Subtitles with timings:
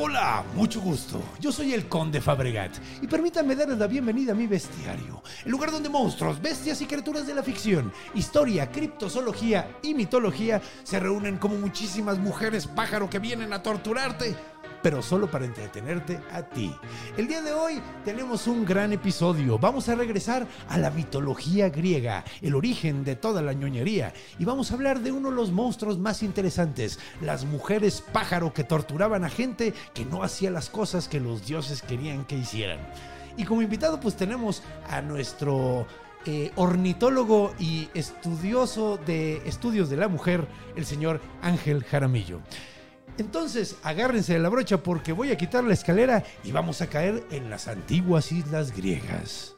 [0.00, 1.20] Hola, mucho gusto.
[1.40, 2.70] Yo soy el Conde Fabregat
[3.02, 7.26] y permítanme darles la bienvenida a mi bestiario, el lugar donde monstruos, bestias y criaturas
[7.26, 13.52] de la ficción, historia, criptozoología y mitología se reúnen como muchísimas mujeres pájaro que vienen
[13.52, 14.36] a torturarte
[14.88, 16.74] pero solo para entretenerte a ti.
[17.18, 19.58] El día de hoy tenemos un gran episodio.
[19.58, 24.70] Vamos a regresar a la mitología griega, el origen de toda la ñoñería, y vamos
[24.70, 29.28] a hablar de uno de los monstruos más interesantes, las mujeres pájaro que torturaban a
[29.28, 32.78] gente que no hacía las cosas que los dioses querían que hicieran.
[33.36, 35.86] Y como invitado pues tenemos a nuestro
[36.24, 42.40] eh, ornitólogo y estudioso de estudios de la mujer, el señor Ángel Jaramillo.
[43.18, 47.24] Entonces, agárrense de la brocha porque voy a quitar la escalera y vamos a caer
[47.30, 49.56] en las antiguas islas griegas.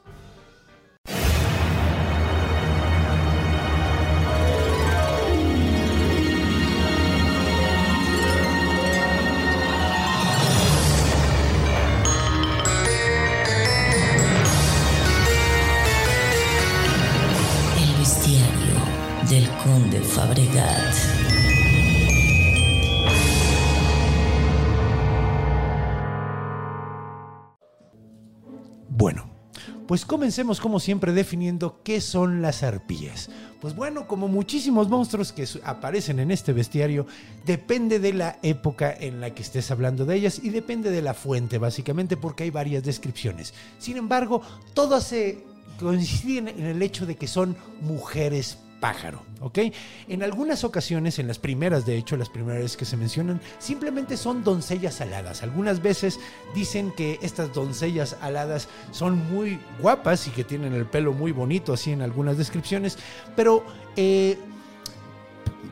[17.76, 21.29] El bestiario del conde Fabregat.
[29.00, 29.24] Bueno,
[29.88, 33.30] pues comencemos como siempre definiendo qué son las arpías.
[33.58, 37.06] Pues bueno, como muchísimos monstruos que aparecen en este bestiario,
[37.46, 41.14] depende de la época en la que estés hablando de ellas y depende de la
[41.14, 43.54] fuente, básicamente, porque hay varias descripciones.
[43.78, 44.42] Sin embargo,
[44.74, 45.46] todas se
[45.78, 49.58] coinciden en el hecho de que son mujeres pájaro, ¿ok?
[50.08, 54.42] En algunas ocasiones, en las primeras, de hecho, las primeras que se mencionan, simplemente son
[54.42, 55.42] doncellas aladas.
[55.42, 56.18] Algunas veces
[56.54, 61.74] dicen que estas doncellas aladas son muy guapas y que tienen el pelo muy bonito,
[61.74, 62.98] así en algunas descripciones,
[63.36, 63.64] pero
[63.96, 64.38] eh,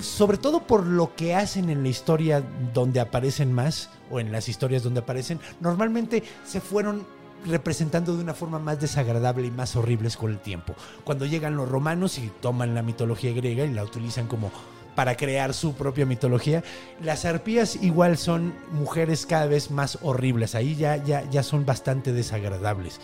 [0.01, 2.43] sobre todo por lo que hacen en la historia
[2.73, 7.07] donde aparecen más, o en las historias donde aparecen, normalmente se fueron
[7.47, 10.75] representando de una forma más desagradable y más horribles con el tiempo.
[11.05, 14.51] Cuando llegan los romanos y toman la mitología griega y la utilizan como
[14.95, 16.65] para crear su propia mitología,
[17.01, 22.13] las arpías igual son mujeres cada vez más horribles, ahí ya, ya, ya son bastante
[22.13, 23.01] desagradables.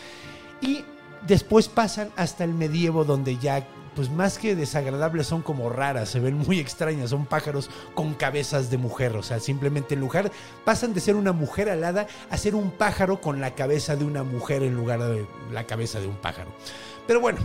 [0.60, 0.84] Y
[1.26, 6.20] después pasan hasta el medievo donde ya pues más que desagradables son como raras, se
[6.20, 10.30] ven muy extrañas, son pájaros con cabezas de mujer, o sea, simplemente en lugar
[10.64, 14.22] pasan de ser una mujer alada a ser un pájaro con la cabeza de una
[14.22, 16.50] mujer en lugar de la cabeza de un pájaro.
[17.06, 17.40] Pero bueno,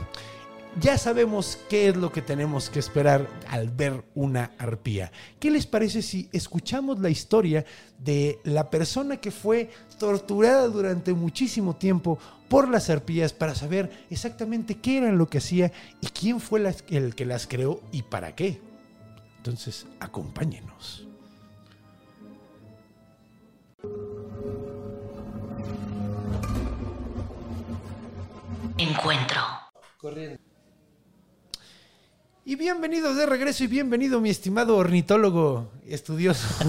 [0.79, 5.11] ya sabemos qué es lo que tenemos que esperar al ver una arpía.
[5.39, 7.65] ¿Qué les parece si escuchamos la historia
[7.97, 14.75] de la persona que fue torturada durante muchísimo tiempo por las arpías para saber exactamente
[14.75, 15.71] qué eran lo que hacía
[16.01, 18.61] y quién fue el que las creó y para qué?
[19.37, 21.05] Entonces, acompáñenos.
[28.77, 29.41] Encuentro.
[32.49, 36.47] Y bienvenidos de regreso y bienvenido mi estimado ornitólogo estudioso.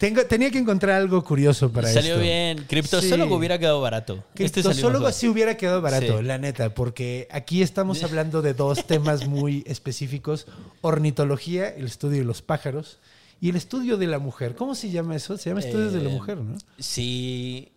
[0.00, 2.22] Tengo, tenía que encontrar algo curioso para Salió esto.
[2.24, 2.64] bien.
[2.68, 3.38] Criptozoólogo Sí.
[3.38, 4.24] hubiera quedado barato.
[4.34, 5.12] Este salió mejor.
[5.12, 6.24] sí hubiera quedado barato, Sí.
[6.24, 10.48] la neta, porque aquí estamos hablando de dos temas muy específicos.
[10.80, 12.98] Ornitología, el estudio de los pájaros,
[13.40, 14.56] y el estudio de la mujer.
[14.56, 15.36] ¿Cómo se llama eso?
[15.38, 16.56] Se llama estudios de la Eh, mujer, ¿no?
[16.80, 17.68] Sí,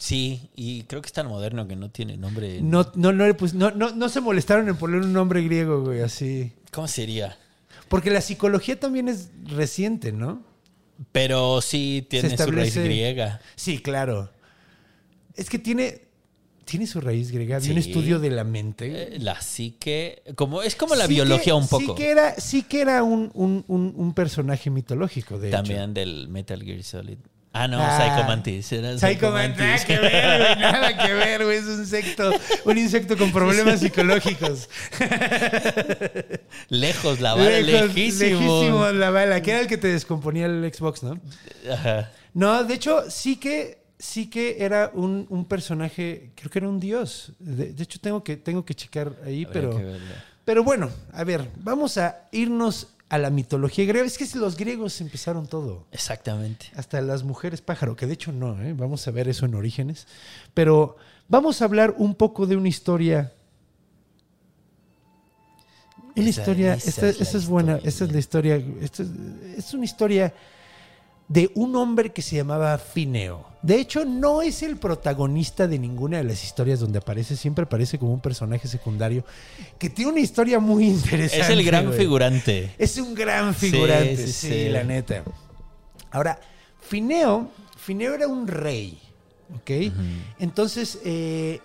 [0.00, 2.60] sí, y creo que es tan moderno que no tiene nombre.
[2.60, 5.82] No, no, no, le pus- no, no, no se molestaron en poner un nombre griego,
[5.84, 6.52] güey, así.
[6.72, 7.36] ¿Cómo sería?
[7.88, 10.42] Porque la psicología también es reciente, ¿no?
[11.12, 13.40] Pero sí tiene su raíz griega.
[13.56, 14.30] Sí, claro.
[15.34, 16.02] Es que tiene,
[16.64, 19.16] tiene su raíz griega, de un estudio de la mente.
[19.16, 20.22] Eh, La psique.
[20.36, 21.84] Como, es como la Sí biología que- un poco.
[21.84, 25.56] Sí que era, sí que era un, un- un- un personaje mitológico, de hecho.
[25.56, 27.18] También del Metal Gear Solid.
[27.52, 27.98] Ah, no, Ah.
[27.98, 28.70] Psycho Mantis.
[28.72, 31.56] Era Psycho Mantis, nada que ver, güey, nada que ver, güey.
[31.58, 32.30] Es un insecto,
[32.64, 34.68] un insecto con problemas psicológicos.
[36.68, 38.40] Lejos, la vara, Lejos- lejísimo.
[38.40, 41.20] lejísimo la bala, que era el que te descomponía el Xbox, ¿no?
[41.70, 42.10] Ajá.
[42.34, 46.78] No, de hecho, sí que, sí que era un, un personaje, creo que era un
[46.78, 47.32] dios.
[47.40, 49.76] De, de hecho, tengo que, tengo que checar ahí, Habría pero.
[49.76, 49.96] que.
[50.44, 54.06] Pero bueno, a ver, vamos a irnos a la mitología griega.
[54.06, 55.86] Es que si los griegos empezaron todo.
[55.92, 56.66] Exactamente.
[56.76, 58.72] Hasta las mujeres pájaro, que de hecho no, ¿eh?
[58.72, 60.06] vamos a ver eso en Orígenes.
[60.54, 60.96] Pero
[61.28, 63.32] vamos a hablar un poco de una historia.
[66.16, 68.56] Una Esa- historia, esa esta, es la esta es buena, historia, esta es la historia,
[68.80, 69.08] esta es,
[69.58, 70.34] es una historia
[71.30, 73.46] de un hombre que se llamaba Fineo.
[73.62, 78.00] De hecho, no es el protagonista de ninguna de las historias donde aparece, siempre aparece
[78.00, 79.24] como un personaje secundario
[79.78, 81.40] que tiene una historia muy interesante.
[81.40, 81.98] Es el gran güey.
[81.98, 82.74] figurante.
[82.78, 85.22] Es un gran figurante, sí, Sí, la neta.
[86.10, 86.40] Ahora,
[86.80, 88.98] Fineo, Fineo era un rey,
[89.54, 89.92] ¿ok?
[90.40, 91.60] Entonces, eh,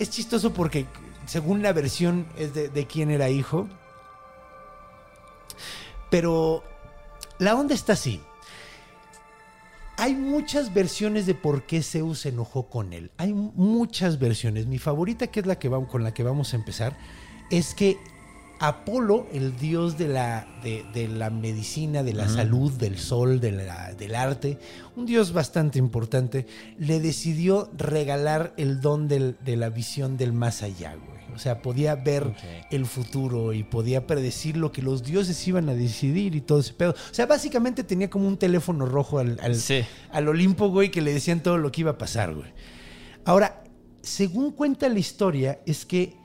[0.00, 0.86] es chistoso porque
[1.26, 3.68] según la versión es de, de quién era hijo,
[6.10, 6.64] pero
[7.38, 8.20] la onda está así.
[9.98, 13.10] Hay muchas versiones de por qué Zeus se enojó con él.
[13.16, 14.66] Hay muchas versiones.
[14.66, 16.96] Mi favorita, que es la que vamos, con la que vamos a empezar,
[17.50, 17.96] es que
[18.58, 23.52] Apolo, el dios de la, de, de la medicina, de la salud, del sol, de
[23.52, 24.58] la- del arte,
[24.96, 26.46] un dios bastante importante,
[26.78, 31.15] le decidió regalar el don del- de la visión del más allá, güey.
[31.36, 32.34] O sea, podía ver
[32.70, 36.72] el futuro y podía predecir lo que los dioses iban a decidir y todo ese
[36.72, 36.92] pedo.
[36.92, 39.82] O sea, básicamente tenía como un teléfono rojo al, al- Sí.
[40.10, 42.50] al Olimpo, güey, que le decían todo lo que iba a pasar, güey.
[43.24, 43.62] Ahora,
[44.02, 46.16] según cuenta la historia, es que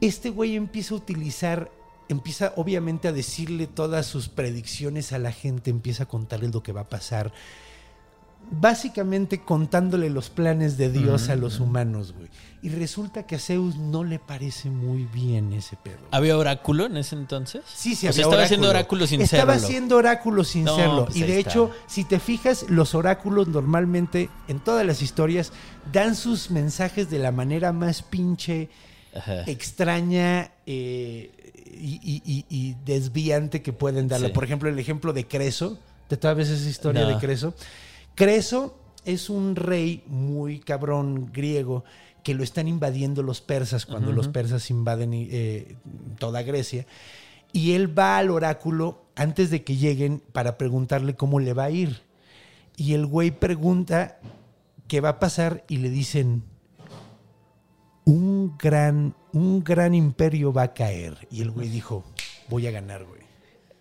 [0.00, 1.70] este güey empieza a utilizar,
[2.08, 6.72] empieza obviamente a decirle todas sus predicciones a la gente, empieza a contarles lo que
[6.72, 7.32] va a pasar.
[8.52, 12.28] Básicamente contándole los planes de Dios a los humanos, güey.
[12.62, 15.98] Y resulta que a Zeus no le parece muy bien ese pedo.
[16.10, 17.62] ¿Había oráculo en ese entonces?
[17.72, 19.66] Sí, sí, O sea, estaba haciendo oráculo sin Estaba serlo.
[19.66, 21.04] haciendo oráculo sin No, serlo.
[21.06, 21.50] pues y de está.
[21.50, 25.52] hecho, si te fijas, los oráculos normalmente, en todas las historias,
[25.92, 28.68] dan sus mensajes de la manera más pinche,
[29.14, 29.42] Ajá.
[29.44, 31.30] extraña eh,
[31.80, 34.26] y, y- y- y desviante que pueden darle.
[34.28, 34.32] Sí.
[34.34, 35.78] Por ejemplo, el ejemplo de Creso.
[36.08, 37.08] ¿Te sabes esa historia No.
[37.10, 37.54] de Creso?
[38.14, 41.84] Creso es un rey muy cabrón griego
[42.22, 45.76] que lo están invadiendo los persas cuando los persas invaden eh,
[46.18, 46.86] toda Grecia.
[47.52, 51.70] Y él va al oráculo antes de que lleguen para preguntarle cómo le va a
[51.70, 52.02] ir.
[52.76, 54.18] Y el güey pregunta
[54.86, 56.44] qué va a pasar y le dicen,
[58.04, 61.28] un gran, un gran imperio va a caer.
[61.30, 62.04] Y el güey dijo,
[62.48, 63.20] voy a ganar, güey.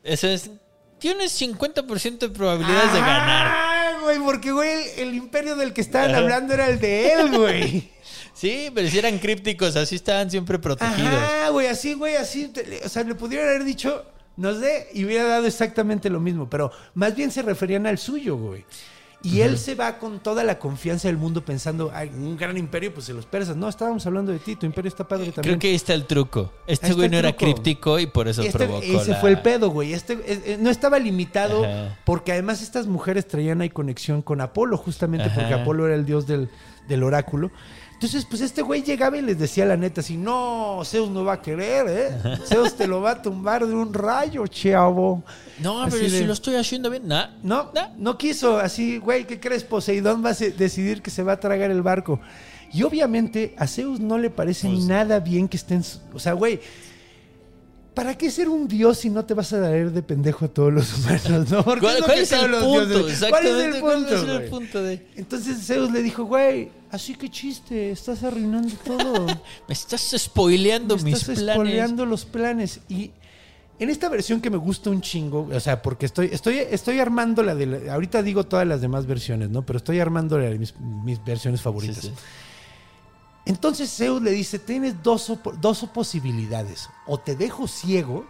[0.04, 0.52] Eso es.
[0.98, 3.79] Tienes 50% de probabilidades de ganar.
[4.00, 7.38] Ah, güey, porque, güey, el, el imperio del que estaban hablando era el de él,
[7.38, 7.90] güey.
[8.34, 11.14] Sí, pero si eran crípticos, así estaban siempre protegidos.
[11.14, 12.50] Ajá, güey, así, güey, así.
[12.86, 14.06] O sea, le pudieron haber dicho,
[14.38, 16.50] nos dé, y hubiera dado exactamente lo mismo.
[16.50, 18.64] Pero más bien se referían al suyo, güey.
[19.22, 22.94] Y él se va con toda la confianza del mundo pensando, ay, un gran imperio,
[22.94, 23.58] pues de los persas.
[23.58, 25.44] No, estábamos hablando de ti, tu imperio está padre también.
[25.44, 26.54] Creo que ahí está el truco.
[26.66, 29.72] Este güey no era críptico y por eso Este- provocó ese la- fue el pedo,
[29.72, 29.92] güey.
[29.94, 31.98] Este, eh, eh, no estaba limitado Ajá.
[32.06, 35.36] porque además estas mujeres traían ahí conexión con Apolo, justamente Ajá.
[35.36, 36.50] porque Apolo era el dios del,
[36.88, 37.52] del oráculo.
[38.00, 41.34] Entonces, pues este güey llegaba y les decía la neta así, no, Zeus no va
[41.34, 42.38] a querer, ¿eh?
[42.46, 45.22] Zeus te lo va a tumbar de un rayo, chavo.
[45.60, 47.06] No, Así pero de- si lo estoy haciendo bien.
[47.10, 47.28] Nah.
[47.44, 47.90] No, Nah.
[47.98, 49.66] no quiso, así, güey, ¿qué crees?
[49.66, 52.22] Poseidón va a decidir que se va a tragar el barco.
[52.72, 55.84] Y obviamente a Zeus no le parece Pues nada bien que estén...
[56.14, 56.62] O sea, güey,
[58.00, 60.72] ¿para qué ser un dios si no te vas a dar de pendejo a todos
[60.74, 61.64] los humanos, no?
[61.64, 62.66] ¿Cuál, es el punto?
[62.70, 64.50] ¿Cuál es el Exactamente, ¿cuál punto, es el güey?
[64.50, 65.08] punto de...
[65.18, 69.26] Entonces Zeus le dijo, güey, así que chiste, estás arruinando todo.
[69.68, 71.54] Me estás spoileando Me mis estás planes.
[71.56, 72.80] spoileando los planes.
[72.90, 73.12] Y
[73.80, 77.44] en esta versión que me gusta un chingo, o sea, porque estoy, estoy, estoy armando
[77.44, 77.66] la de.
[77.66, 79.66] la- ahorita digo todas las demás versiones, ¿no?
[79.66, 81.98] Pero estoy armando la de mis, mis versiones Sí, favoritas.
[82.04, 82.12] sí.
[83.50, 86.88] Entonces Zeus le dice: Tienes dos, dos posibilidades.
[87.08, 88.24] O te dejo ciego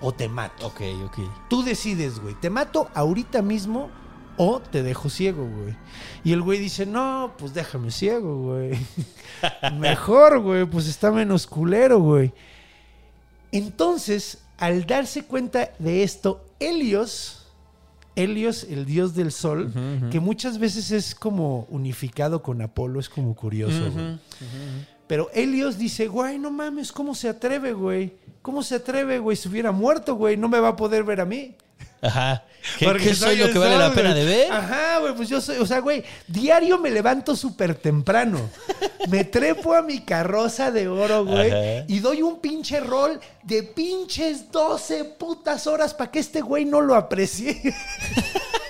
[0.00, 0.68] o te mato.
[0.68, 1.18] Ok, ok.
[1.48, 2.36] Tú decides, güey.
[2.36, 3.90] ¿Te mato ahorita mismo
[4.36, 5.76] o te dejo ciego, güey?
[6.22, 8.78] Y el güey dice, no, pues déjame ciego, güey.
[9.80, 12.32] Mejor, güey, pues está menos culero, güey.
[13.50, 17.45] Entonces, al darse cuenta de esto, Helios,
[18.16, 19.72] Helios, el dios del sol,
[20.10, 24.18] que muchas veces es como unificado con Apolo, es como curioso, güey.
[25.06, 28.14] Pero Helios dice, güey, no mames, ¿cómo se atreve, güey?
[28.42, 29.36] ¿Cómo se atreve, güey?
[29.36, 31.54] Si hubiera muerto, güey, no me va a poder ver a mí.
[32.06, 32.44] Ajá.
[32.78, 34.50] ¿Qué, Porque qué soy lo que vale la pena de ver?
[34.52, 38.50] Ajá, güey, pues yo soy, o sea, güey, diario me levanto súper temprano.
[39.08, 41.84] Me trepo a mi carroza de oro, güey, Ajá.
[41.86, 46.80] y doy un pinche rol de pinches 12 putas horas para que este güey no
[46.80, 47.60] lo aprecie.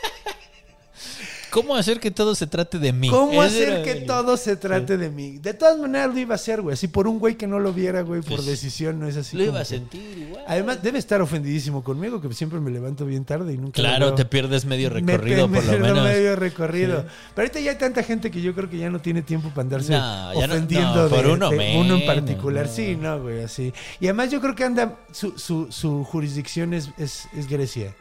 [1.63, 3.09] ¿Cómo hacer que todo se trate de mí?
[3.09, 5.39] ¿Cómo Ese hacer era que todo se trate de mí?
[5.39, 6.75] De todas maneras lo iba a hacer, güey.
[6.75, 9.37] Así por un güey que no lo viera, güey, por Pues, decisión, no es así.
[9.39, 10.45] Lo iba a sentir igual.
[10.47, 13.73] Además, debe estar ofendidísimo conmigo, que siempre me levanto bien tarde y nunca.
[13.81, 16.05] claro, te pierdes medio Me recorrido, por lo me menos.
[16.05, 17.01] medio recorrido.
[17.01, 17.07] Sí.
[17.35, 19.63] Pero ahorita ya hay tanta gente que yo creo que ya no tiene tiempo para
[19.63, 22.69] andarse No, ya no- ofendiendo no, por de, uno de uno en particular.
[22.69, 23.73] Sí, no, güey, así.
[23.99, 27.95] Y además yo creo que anda, su, su, su jurisdicción es, es, es Grecia.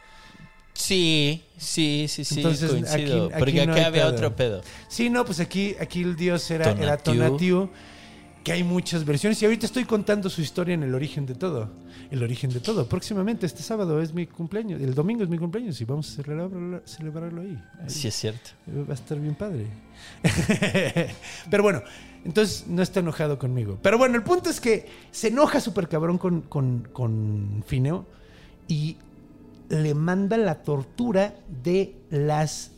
[0.78, 3.26] Sí, sí, sí, sí, Entonces, coincido.
[3.28, 4.14] aquí- aquí porque no acá hay había pedo.
[4.14, 4.62] otro pedo.
[4.90, 7.26] Sí, no, pues aquí, aquí el dios era era Tonatiuh.
[7.28, 7.70] Tonatiuh,
[8.44, 9.42] que hay muchas versiones.
[9.42, 11.72] Y ahorita estoy contando su historia en el origen de todo.
[12.12, 12.88] El origen de todo.
[12.88, 14.80] Próximamente, este sábado es mi cumpleaños.
[14.82, 17.58] El domingo es mi cumpleaños y vamos a celebrarlo, celebrarlo ahí.
[17.82, 17.90] Ahí.
[17.90, 18.52] Sí, es cierto.
[18.68, 19.66] Va a estar bien padre.
[21.50, 21.82] Pero bueno,
[22.26, 23.80] entonces no está enojado conmigo.
[23.82, 28.06] Pero bueno, el punto es que se enoja súper cabrón con, con, con Fineo
[28.68, 28.98] y
[29.70, 32.72] le manda la tortura de las,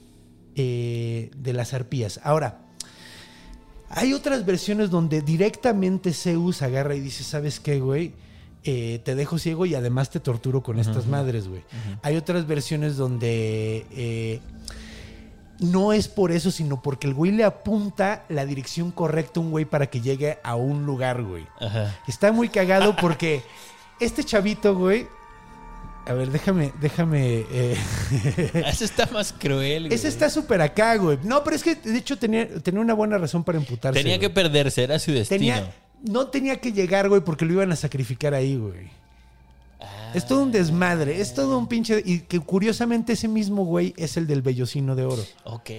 [0.55, 2.19] eh, de las arpías.
[2.23, 2.59] Ahora,
[3.89, 8.13] hay otras versiones donde directamente Zeus agarra y dice, ¿sabes qué, güey?
[8.63, 11.63] Eh, te dejo ciego y además te torturo con estas madres, güey.
[12.01, 14.41] Hay otras versiones donde eh,
[15.59, 19.51] no es por eso, sino porque el güey le apunta la dirección correcta a un
[19.51, 21.47] güey para que llegue a un lugar, güey.
[21.61, 21.97] Ajá.
[22.07, 23.41] Está muy cagado porque
[24.01, 25.07] este chavito, güey.
[26.07, 27.45] A ver, déjame, déjame.
[27.51, 27.77] eh,
[28.69, 29.93] Ese está más cruel, güey.
[29.93, 31.17] ese está súper acá, güey.
[31.23, 33.99] No, pero es que de hecho tenía, tenía una buena razón para emputarse.
[34.01, 34.33] Tenía que güey.
[34.33, 35.39] perderse, era su destino.
[35.39, 35.73] Tenía,
[36.03, 38.87] no tenía que llegar, güey, porque lo iban a sacrificar ahí, güey.
[39.81, 40.11] Ah.
[40.15, 42.01] Es todo un desmadre, es todo un pinche.
[42.05, 45.23] Y que curiosamente ese mismo güey es el del vellocino de oro.
[45.43, 45.69] Ok.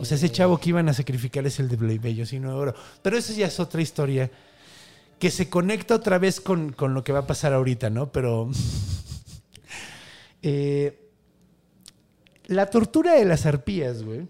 [0.00, 2.74] O sea, ese chavo que iban a sacrificar es el del vellocino de oro.
[3.00, 4.30] Pero eso ya es otra historia
[5.18, 8.12] que se conecta otra vez con, con lo que va a pasar ahorita, ¿no?
[8.12, 8.50] Pero.
[10.42, 11.10] Eh,
[12.46, 14.26] la tortura de las arpías, güey,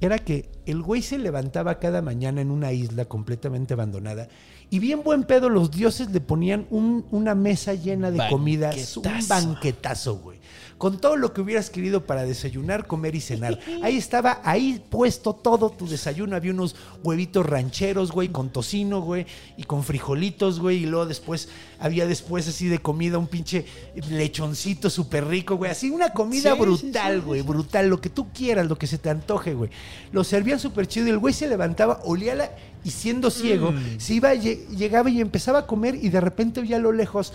[0.00, 4.28] era que el güey se levantaba cada mañana en una isla completamente abandonada
[4.70, 9.02] y bien buen pedo los dioses le ponían un- una mesa llena de comidas, un
[9.28, 10.16] Banquetazo.
[10.16, 10.36] güey.
[10.78, 13.58] Con todo lo que hubieras querido para desayunar, comer y cenar.
[13.82, 16.36] Ahí estaba, ahí puesto todo tu desayuno.
[16.36, 19.24] Había unos huevitos rancheros, güey, con tocino, güey,
[19.56, 20.82] y con frijolitos, güey.
[20.82, 23.64] Y luego después, había después así de comida un pinche
[24.10, 25.70] lechoncito súper rico, güey.
[25.70, 27.88] Así una comida Sí, sí, brutal, güey, brutal.
[27.88, 29.70] Lo que tú quieras, lo que se te antoje, güey.
[30.12, 32.50] Lo servían súper chido y el güey se levantaba, olía la...
[32.86, 33.98] Y siendo ciego, Mm.
[33.98, 37.32] se iba, lle- llegaba y empezaba a comer y de repente oía a lo lejos...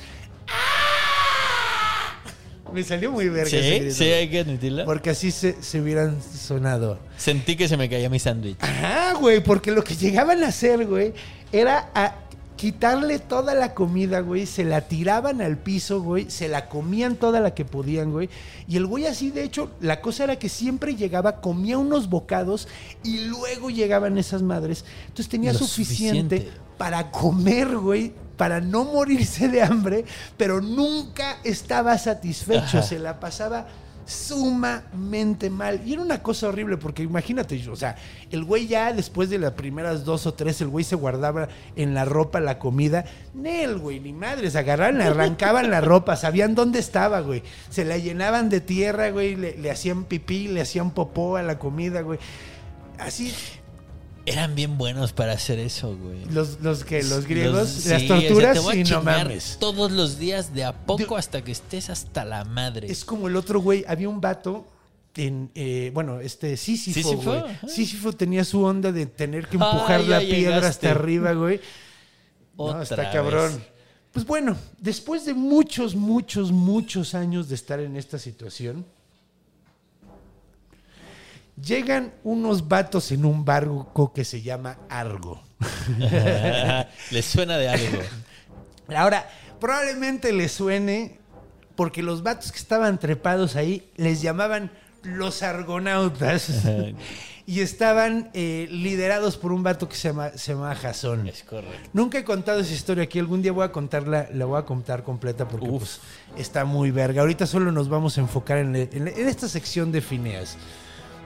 [0.48, 0.52] ¡Ah!
[2.74, 4.86] Me salió muy verga ese Sí, grito, sí, hay que admitirlo.
[4.86, 7.00] Porque así se, se hubieran sonado.
[7.18, 8.56] Sentí que se me caía mi sándwich.
[8.62, 11.14] Ajá, güey, porque lo que llegaban a hacer, güey,
[11.52, 12.16] era a
[12.62, 17.40] quitarle toda la comida, güey, se la tiraban al piso, güey, se la comían toda
[17.40, 18.30] la que podían, güey,
[18.68, 22.68] y el güey así, de hecho, la cosa era que siempre llegaba, comía unos bocados
[23.04, 26.62] y luego llegaban esas madres, entonces tenía suficiente, suficiente.
[26.78, 30.06] para comer, güey, para no morirse de hambre,
[30.38, 32.84] pero nunca estaba satisfecho, Ajá.
[32.84, 33.70] se la pasaba
[34.12, 35.82] sumamente mal.
[35.86, 37.96] Y era una cosa horrible, porque imagínate, o sea,
[38.30, 41.94] el güey ya después de las primeras dos o tres, el güey se guardaba en
[41.94, 43.06] la ropa la comida.
[43.34, 47.44] Nel, güey, ni madres, agarraban, le arrancaban la ropa, sabían dónde estaba, güey.
[47.70, 51.58] Se la llenaban de tierra, güey, le, le hacían pipí, le hacían popó a la
[51.58, 52.20] comida, güey.
[53.00, 53.34] Así,
[54.26, 56.26] Eran bien buenos para hacer eso, güey.
[56.26, 59.58] los, los que, los griegos, Los- las sí, o sea, torturas, y no mames.
[59.60, 62.92] Todos los días de a poco hasta que estés hasta la madre.
[62.92, 64.68] Es como el otro güey, había un vato
[65.16, 67.44] en, eh, bueno, este Sísifo, Sísifo, güey.
[67.68, 70.68] Sísifo tenía su onda de tener que empujar la piedra llegaste.
[70.68, 71.60] hasta arriba, güey.
[72.58, 73.10] No, Otra está vez.
[73.12, 73.64] cabrón.
[74.14, 78.86] Pues bueno, después de muchos, muchos, muchos años de estar en esta situación,
[81.56, 85.42] llegan unos vatos en un barco que se llama Argo.
[87.12, 88.00] Les suena de algo.
[88.96, 89.30] Ahora,
[89.60, 91.18] probablemente les suene
[91.76, 94.72] porque los vatos que estaban trepados ahí les llamaban
[95.04, 96.50] los argonautas
[97.48, 101.28] y estaban eh, liderados por un vato que se llama, se llama Jasón.
[101.28, 101.90] Es correcto.
[101.94, 103.18] Nunca he contado esa historia aquí.
[103.20, 106.02] Algún día voy a contarla, la voy a contar completa porque pues,
[106.38, 107.22] está muy verga.
[107.22, 110.58] Ahorita solo nos vamos a enfocar en, en- en esta sección de Fineas.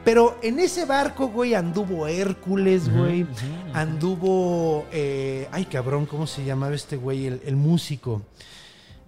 [0.05, 3.25] Pero en ese barco, güey, anduvo Hércules, güey.
[3.73, 4.85] Anduvo.
[4.91, 7.25] eh, ay, cabrón, ¿cómo se llamaba este güey?
[7.25, 8.21] El, el músico.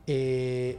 [0.07, 0.77] Eh,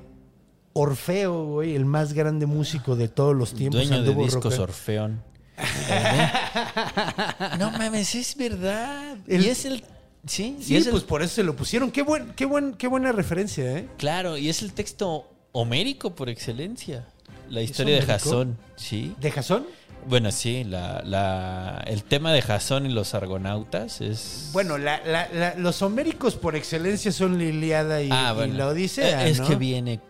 [0.73, 3.81] Orfeo, güey, el más grande músico de todos los tiempos.
[3.81, 5.23] Dueño de anduvo discos roca- Orfeón.
[7.59, 9.17] no mames, es verdad.
[9.27, 9.85] El- y es el.
[10.27, 11.91] Sí, y Sí, es el- pues por eso se lo pusieron.
[11.91, 13.89] Qué, buen, qué, buen, qué buena referencia, ¿eh?
[13.99, 17.07] Claro, y es el texto homérico por excelencia.
[17.49, 18.03] La historia de?
[18.03, 19.15] Jasón, sí.
[19.21, 19.67] ¿De Jasón?
[20.09, 24.51] Bueno, sí, la, la, el tema de Jasón y los argonautas es...
[24.53, 28.55] Bueno, la- la- la- los homéricos por excelencia son la Iliada y, Ah, y bueno.
[28.55, 29.47] la Odisea, Es ¿no?
[29.49, 30.01] que viene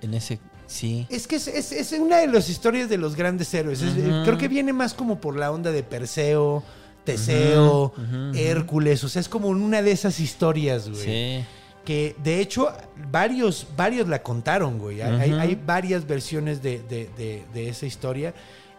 [0.00, 0.38] en ese...
[0.66, 1.06] Sí.
[1.10, 3.82] Es que es, es- es una de las historias de los grandes héroes.
[3.82, 3.92] Es-.
[4.24, 6.62] Creo que viene más como por la onda de Perseo,
[7.04, 7.92] Teseo.
[8.34, 9.04] Hércules.
[9.04, 11.02] O sea, es como una de esas historias, güey.
[11.02, 11.44] Sí.
[11.84, 12.72] Que de hecho,
[13.10, 15.02] varios, varios la contaron, güey.
[15.02, 18.32] Hay, varias versiones de, de- de- de esa historia.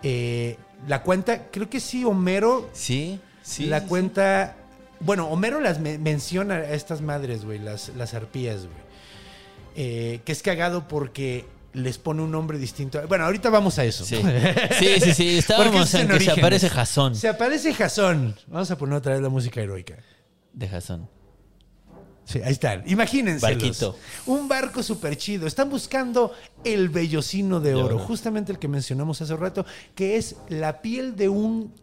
[0.03, 0.57] Eh,
[0.87, 3.65] la cuenta, creo que sí, Homero Sí, sí.
[3.65, 4.55] la sí, cuenta.
[4.99, 8.83] Bueno, Homero las me- menciona a estas madres, güey, las, las arpías, güey.
[9.75, 13.01] Eh, que es cagado porque les pone un nombre distinto.
[13.07, 14.05] Bueno, ahorita vamos a eso.
[14.05, 14.21] Sí,
[14.79, 15.37] sí, sí, sí.
[15.39, 17.15] Estábamos en en que se aparece Jasón.
[17.15, 18.35] Se aparece Jasón.
[18.47, 19.95] Vamos a poner otra vez la música heroica.
[20.53, 21.09] De Jasón.
[22.25, 22.83] Sí, ahí están.
[22.85, 23.45] Imagínense.
[23.45, 23.97] Barquito.
[24.25, 25.45] Un barco súper chido.
[25.45, 26.31] Están buscando
[26.63, 27.99] el vellocino de oro.
[27.99, 29.65] justamente el que mencionamos hace rato,
[29.95, 31.73] que es la piel de un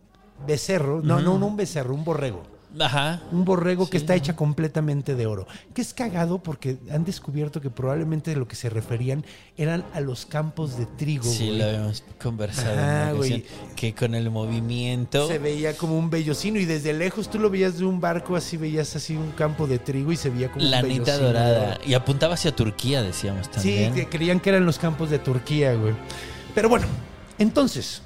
[0.47, 1.03] becerro.
[1.03, 2.43] No, no, no un becerro, un borrego.
[2.79, 3.23] Ajá.
[3.33, 5.47] Un borrego que está hecha completamente de oro.
[5.75, 9.25] Que es cagado porque han descubierto que probablemente lo que se referían
[9.57, 11.25] eran a los campos de trigo.
[11.25, 11.59] Sí, güey.
[11.59, 13.43] lo habíamos conversado Ajá, en ocasión,
[13.77, 15.27] Que con el movimiento...
[15.27, 18.57] Se veía como un vellocino y desde lejos tú lo veías de un barco, así
[18.57, 21.79] veías así un campo de trigo y se veía como La un de dorada.
[21.85, 23.95] Y apuntaba hacia Turquía, decíamos Sí, también.
[23.95, 25.95] que creían que eran los campos de Turquía, güey.
[26.55, 26.87] Pero bueno,
[27.39, 28.03] entonces,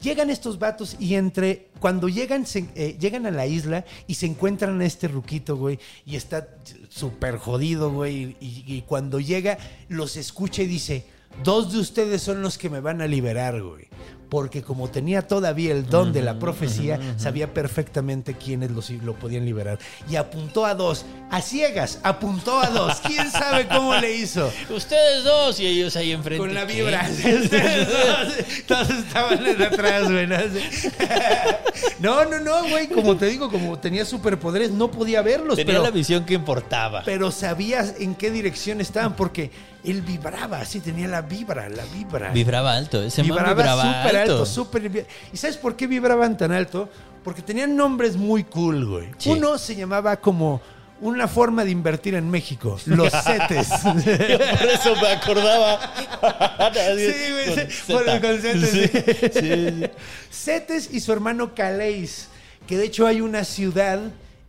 [0.00, 1.68] llegan estos vatos y entre.
[1.80, 5.78] Cuando llegan, se- eh, llegan a la isla y se encuentran a este ruquito, güey,
[6.06, 6.48] y está
[6.88, 8.36] súper jodido, güey.
[8.40, 11.04] Y, y cuando llega, los escucha y dice:
[11.44, 13.86] Dos de ustedes son los que me van a liberar, güey.
[14.28, 19.44] Porque como tenía todavía el don de la profecía, sabía perfectamente quiénes los, lo podían
[19.44, 19.78] liberar.
[20.10, 23.00] Y apuntó a dos, a ciegas, apuntó a dos.
[23.06, 24.50] ¿Quién sabe cómo le hizo?
[24.70, 26.38] Ustedes dos y ellos ahí enfrente.
[26.38, 27.08] Con la vibra.
[28.66, 30.26] Todos estaban en atrás, güey.
[32.00, 32.24] ¿no?
[32.24, 32.88] No, no, güey.
[32.88, 35.56] Como te digo, como tenía superpoderes, no podía verlos.
[35.56, 37.02] Tenía pero, la visión que importaba.
[37.04, 39.50] pero sabías en qué dirección estaban porque
[39.84, 42.30] él vibraba, así tenía la vibra, la vibra.
[42.30, 43.02] Vibraba alto.
[43.02, 46.88] Ese man vibraba vibraba súper alto, súper ¿Y sabes por qué vibraban tan alto?
[47.24, 49.08] Porque tenían nombres muy cool, güey.
[49.18, 49.30] Sí.
[49.30, 50.60] Uno se llamaba como
[51.00, 53.68] una forma de invertir en México, los CETES.
[53.82, 55.78] Por eso me acordaba.
[56.74, 58.20] Sí, güey, sí, por- Z.
[58.20, 59.30] con Zetes, Sí, sí.
[59.32, 59.84] sí, sí.
[60.30, 62.28] Cetes y su hermano Calais,
[62.66, 64.00] que de hecho hay una ciudad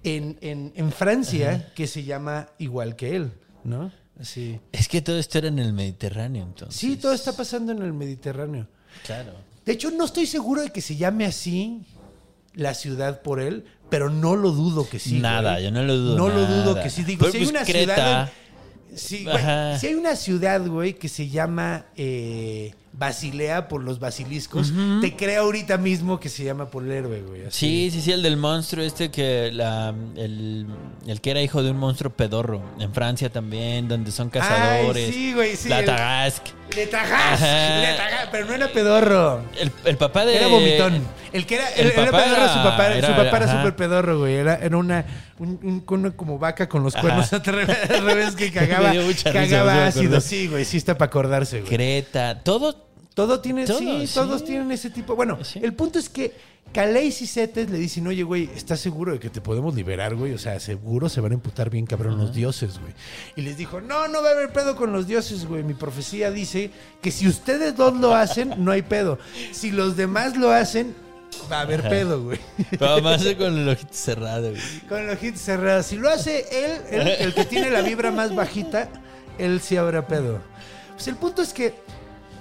[0.03, 3.31] en, en- en Francia que se llama igual que él,
[3.63, 3.91] ¿no?
[4.19, 4.59] Así.
[4.71, 6.75] Es que todo esto era en el Mediterráneo, entonces.
[6.79, 8.67] Sí, todo está pasando en el Mediterráneo.
[9.05, 9.33] Claro.
[9.69, 11.81] De hecho, no estoy seguro de que se llame así
[12.55, 15.19] la ciudad por él, pero no lo dudo que sí.
[15.19, 15.65] Nada, güey.
[15.65, 17.03] yo no lo dudo No lo dudo que sí.
[17.03, 17.93] Digo, Pero, si hay una Creta.
[17.93, 18.31] ciudad.
[18.91, 19.77] en- sí, güey, Ajá.
[19.77, 25.43] si hay una ciudad, güey, que se llama eh, Basilea por los basiliscos, te creo
[25.43, 27.45] ahorita mismo que se llama por el héroe, güey.
[27.45, 27.89] así.
[27.89, 30.65] Sí, sí, sí, el del monstruo este que la, el,
[31.07, 32.61] el que era hijo de un monstruo pedorro.
[32.79, 35.07] En Francia también, donde son cazadores.
[35.07, 35.69] Ay, sí, güey, sí.
[35.69, 36.51] La el- Tarasque.
[36.75, 37.81] Le Ajá.
[37.81, 39.41] le tajás, pero no era pedorro.
[39.59, 40.37] El, el papá de...
[40.37, 41.01] Era vomitón.
[41.33, 44.19] El que era, el el, era pedorro, su papá, era- su papá era súper pedorro,
[44.19, 44.35] güey.
[44.35, 45.03] Era, era una,
[45.39, 49.31] un, un- una como vaca con los cuernos al revés, al revés que cagaba, risa,
[49.33, 50.21] cagaba ácido.
[50.21, 51.69] Sí, güey, sí está para acordarse, güey.
[51.73, 52.39] Creta.
[52.43, 52.88] Todo...
[53.19, 54.13] Todo tiene, Todo, sí, sí.
[54.13, 55.13] todos tienen ese tipo.
[55.13, 55.59] Bueno, Sí.
[55.61, 56.33] el punto es que
[56.71, 60.33] Calais y Cetes le dicen, oye, güey, ¿estás seguro de que te podemos liberar, güey?
[60.33, 62.93] O sea, seguro se van a emputar bien cabrón los dioses, güey.
[63.35, 65.63] Y les dijo, no, no va a haber pedo con los dioses, güey.
[65.63, 69.19] Mi profecía dice que si ustedes dos lo hacen, no hay pedo.
[69.51, 70.95] Si los demás lo hacen,
[71.51, 72.39] va a haber pedo, güey.
[72.79, 74.61] Pero más con el ojito cerrado, güey.
[74.87, 75.87] Con los ojitos cerrados.
[75.87, 78.89] Si lo hace él, él, el que tiene la vibra más bajita,
[79.37, 80.39] él sí habrá pedo.
[80.93, 81.73] Pues el punto es que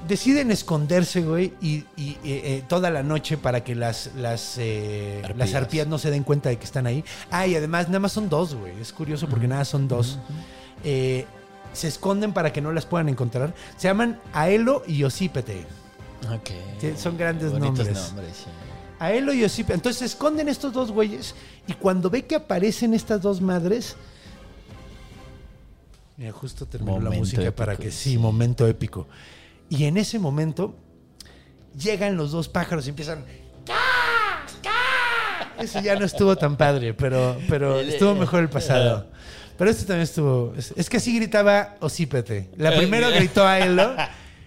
[0.06, 5.20] deciden esconderse, güey, y, y, eh, eh, toda la noche para que las, las, eh,
[5.24, 5.38] Arpías.
[5.38, 7.04] las arpías no se den cuenta de que están ahí.
[7.30, 8.78] Ah, y además nada más son dos, güey.
[8.80, 10.18] Es curioso porque nada son dos.
[10.84, 11.26] Eh,
[11.72, 13.54] se esconden para que no las puedan encontrar.
[13.76, 15.66] Se llaman Aelo y Osípete.
[16.32, 16.50] Ok.
[16.80, 18.06] Sí, son grandes Bonitos nombres.
[18.08, 18.44] nombres, sí.
[18.98, 19.74] Aelo y Osípete.
[19.74, 21.34] Entonces se esconden estos dos güeyes
[21.66, 23.96] y cuando ve que aparecen estas dos madres...
[26.16, 28.18] Mira, justo terminó la música para que sí, sí.
[28.18, 29.06] momento épico.
[29.70, 30.76] Y en ese momento
[31.78, 33.24] llegan los dos pájaros y empiezan...
[33.66, 34.44] "¡Ca!
[34.62, 35.62] ¡Ca!".
[35.62, 39.10] Ese ya no estuvo tan padre, pero, pero estuvo mejor el pasado.
[39.56, 40.54] Pero este también estuvo...
[40.76, 42.48] Es, que así gritaba Osípete.
[42.56, 43.44] La primera gritó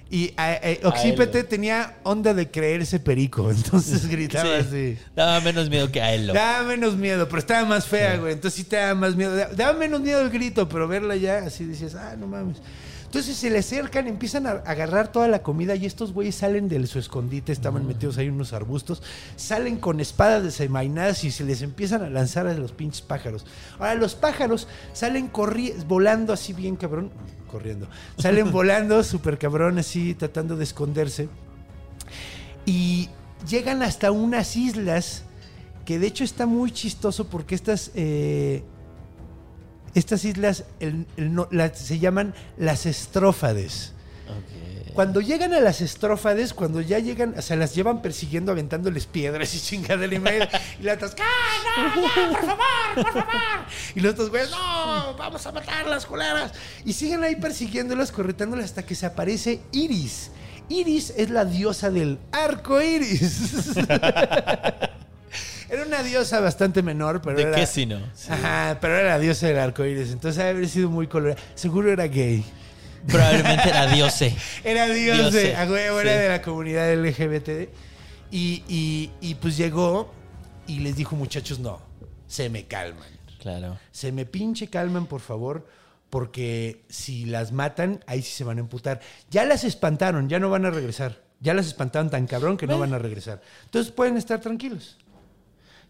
[0.09, 1.49] y a- a- Oxípete Aelo.
[1.49, 3.49] tenía onda de creerse perico.
[3.51, 4.65] Entonces gritaba Sí.
[4.67, 4.97] así.
[5.15, 6.27] Daba menos miedo que a él.
[6.27, 8.33] Daba menos miedo, pero estaba más fea, güey.
[8.33, 9.35] Entonces sí te daba más miedo.
[9.35, 12.57] Da- Daba menos miedo el grito, pero verla ya así decías, ah, no mames.
[13.11, 16.87] Entonces se le acercan, empiezan a agarrar toda la comida y estos güeyes salen de
[16.87, 19.03] su escondite, estaban metidos ahí en unos arbustos,
[19.35, 23.45] salen con espadas desenvainadas y se les empiezan a lanzar a los pinches pájaros.
[23.79, 25.29] Ahora los pájaros salen
[25.89, 27.11] volando así bien cabrón,
[27.51, 31.27] corriendo, salen volando súper cabrón así tratando de esconderse
[32.65, 33.09] y
[33.45, 35.23] llegan hasta unas islas
[35.83, 38.63] que de hecho está muy chistoso porque estas eh,
[39.95, 43.93] estas islas el- el no- la- se llaman las estrófades.
[44.93, 49.53] Cuando llegan a las estrófades, cuando ya llegan, o sea, las llevan persiguiendo, aventándoles piedras
[49.55, 50.49] y chingada y media,
[50.81, 53.65] y las otras, ¡ah, no, por favor, por favor!
[53.95, 56.51] Y los otros güeyes, ¡no, vamos a matar las culeras!
[56.83, 60.29] Y siguen ahí persiguiéndolas, corretándolas hasta que se aparece Iris.
[60.67, 63.39] Iris es la diosa del arco iris.
[65.71, 67.55] era una diosa bastante menor, pero ¿De era...
[67.55, 67.99] qué si no?
[68.29, 70.11] Ajá, pero era la diosa del arco iris.
[70.11, 71.37] Entonces, haber sido muy colorida.
[71.55, 72.43] Seguro era gay.
[73.07, 74.35] Probablemente era Diose.
[74.63, 75.51] Era Dios, Dios, de, sí.
[75.53, 77.69] a huevo, era de la comunidad LGBT.
[78.29, 80.13] Y, y- y pues llegó
[80.67, 81.81] y les dijo, muchachos, no,
[82.27, 83.09] se me calman.
[83.39, 83.79] Claro.
[83.91, 85.67] Se me pinche calman, por favor,
[86.11, 88.99] porque si las matan, ahí sí se van a emputar.
[89.31, 91.23] Ya las espantaron, ya no van a regresar.
[91.39, 93.41] Ya las espantaron tan cabrón que no van a regresar.
[93.65, 94.99] Entonces pueden estar tranquilos.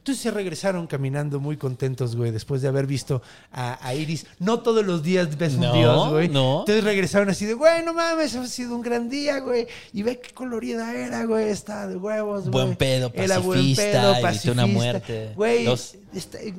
[0.01, 4.25] Entonces se regresaron caminando muy contentos, güey, después de haber visto a, a Iris.
[4.39, 6.27] No todos los días ves un dios, güey.
[6.27, 6.61] no.
[6.61, 9.67] Entonces regresaron así de, güey, no mames, ha sido un gran día, güey.
[9.93, 11.49] Y ve qué colorida era, güey.
[11.49, 12.51] Está de huevos, güey.
[12.51, 14.51] Buen pedo, Era buen pacifista, pedo, pacifista.
[14.53, 15.33] una muerte.
[15.35, 15.67] Güey,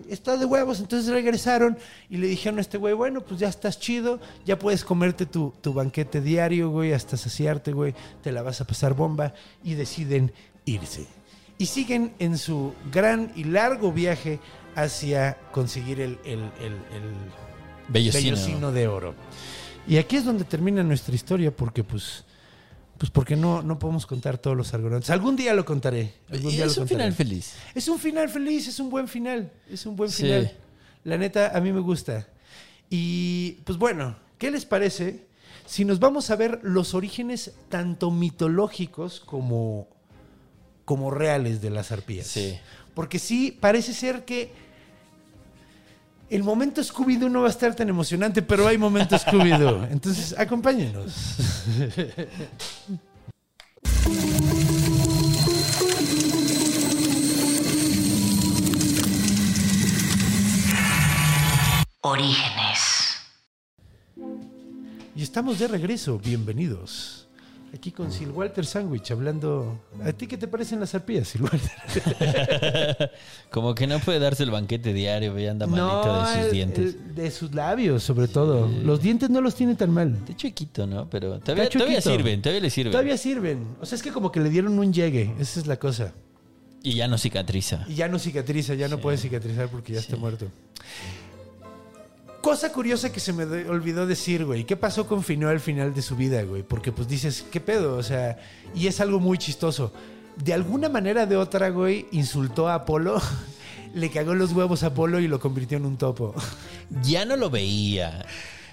[0.09, 0.79] está de huevos.
[0.79, 1.77] Entonces regresaron
[2.09, 5.53] y le dijeron a este güey, bueno, pues ya estás chido, ya puedes comerte tu,
[5.61, 10.33] tu banquete diario, güey, hasta saciarte, güey, te la vas a pasar bomba y deciden
[10.65, 11.07] irse.
[11.59, 14.41] Y siguen en su gran y largo viaje
[14.75, 17.13] hacia conseguir el, el, el, el
[17.89, 18.73] Bellocino.
[18.73, 19.15] de oro.
[19.87, 22.25] Y aquí es donde termina nuestra historia porque pues...
[22.99, 25.11] Pues porque no, no podemos contar todos los argonautas.
[25.11, 26.15] Algún día lo contaré.
[26.31, 27.11] Algún Y día es lo un contaré.
[27.11, 27.55] final feliz.
[27.75, 29.51] Es un final feliz, es un buen final.
[29.69, 30.23] Es un buen Sí.
[30.23, 30.53] final.
[31.03, 32.29] La neta, a mí me gusta.
[32.91, 35.27] Y pues bueno, ¿qué les parece
[35.67, 39.89] si nos vamos a ver los orígenes tanto mitológicos como,
[40.85, 42.27] como reales de las arpías?
[42.27, 42.59] Sí.
[42.95, 44.53] Porque sí, parece ser que
[46.33, 49.89] el momento Scooby-Doo no va a estar tan emocionante, pero hay momento Scooby-Doo.
[49.91, 51.37] Entonces, acompáñenos.
[62.01, 63.17] Orígenes.
[65.15, 67.22] Y estamos de regreso, bienvenidos.
[67.75, 69.81] Aquí con Sil Walter Sandwich hablando.
[70.05, 73.11] ¿A ti qué te parecen las arpías, Sil Walter?
[73.51, 76.95] Como que no puede darse el banquete diario, ya anda malito de sus el- dientes.
[76.95, 78.69] el- de sus labios, sobre todo.
[78.69, 80.15] Los dientes no los tiene tan mal.
[80.17, 81.09] Está chiquito, ¿no?
[81.09, 82.93] Pero todavía, sirven, todavía le sirven.
[82.93, 83.67] Todavía sirven.
[83.81, 85.35] O sea, es que como que le dieron un llegue.
[85.39, 86.13] Esa es la cosa.
[86.83, 87.87] Y ya no cicatriza.
[87.89, 90.47] Y ya no cicatriza, ya no puede cicatrizar porque ya está muerto.
[92.43, 94.65] Cosa curiosa que se me olvidó decir, güey.
[94.65, 96.65] ¿Qué pasó con Finó al final de su vida, güey?
[96.65, 97.97] Porque pues dices, ¿qué pedo?
[97.97, 98.37] O sea,
[98.75, 99.93] y es algo muy chistoso.
[100.37, 103.23] De alguna manera de otra, güey, insultó a Apolo,
[103.95, 106.35] le cagó los huevos a Apolo y lo convirtió en un topo.
[107.05, 108.27] Ya no lo veía.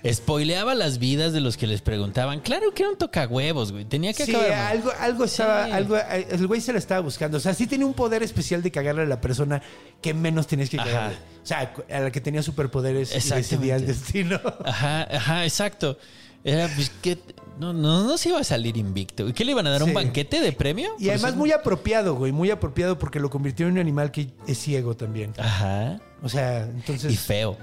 [0.08, 2.40] Spoileaba las vidas de los que les preguntaban.
[2.40, 3.86] Claro que era un tocahuevos, güey.
[3.86, 4.52] Tenía que Sí, acabar.
[4.54, 5.72] algo, algo estaba, Sí.
[5.72, 7.38] algo, el güey se la estaba buscando.
[7.38, 9.62] O sea, sí tenía un poder especial de cagarle a la persona
[10.02, 10.86] que menos tenías que Ajá.
[10.90, 11.18] cagarle.
[11.44, 14.40] O sea, a la que tenía superpoderes y decidía el destino.
[14.66, 15.98] Ajá, ajá, exacto.
[16.44, 17.18] Era, pues, que
[17.60, 19.28] no, no, no se iba a salir invicto.
[19.28, 19.84] ¿Y qué le iban a dar?
[19.84, 19.96] ¿Un Sí.
[19.96, 20.92] banquete de premio?
[20.98, 24.58] Y además muy apropiado, güey, muy apropiado porque lo convirtió en un animal que es
[24.58, 25.34] ciego también.
[25.38, 26.00] Ajá.
[26.24, 27.12] O sea, entonces...
[27.12, 27.58] Y feo.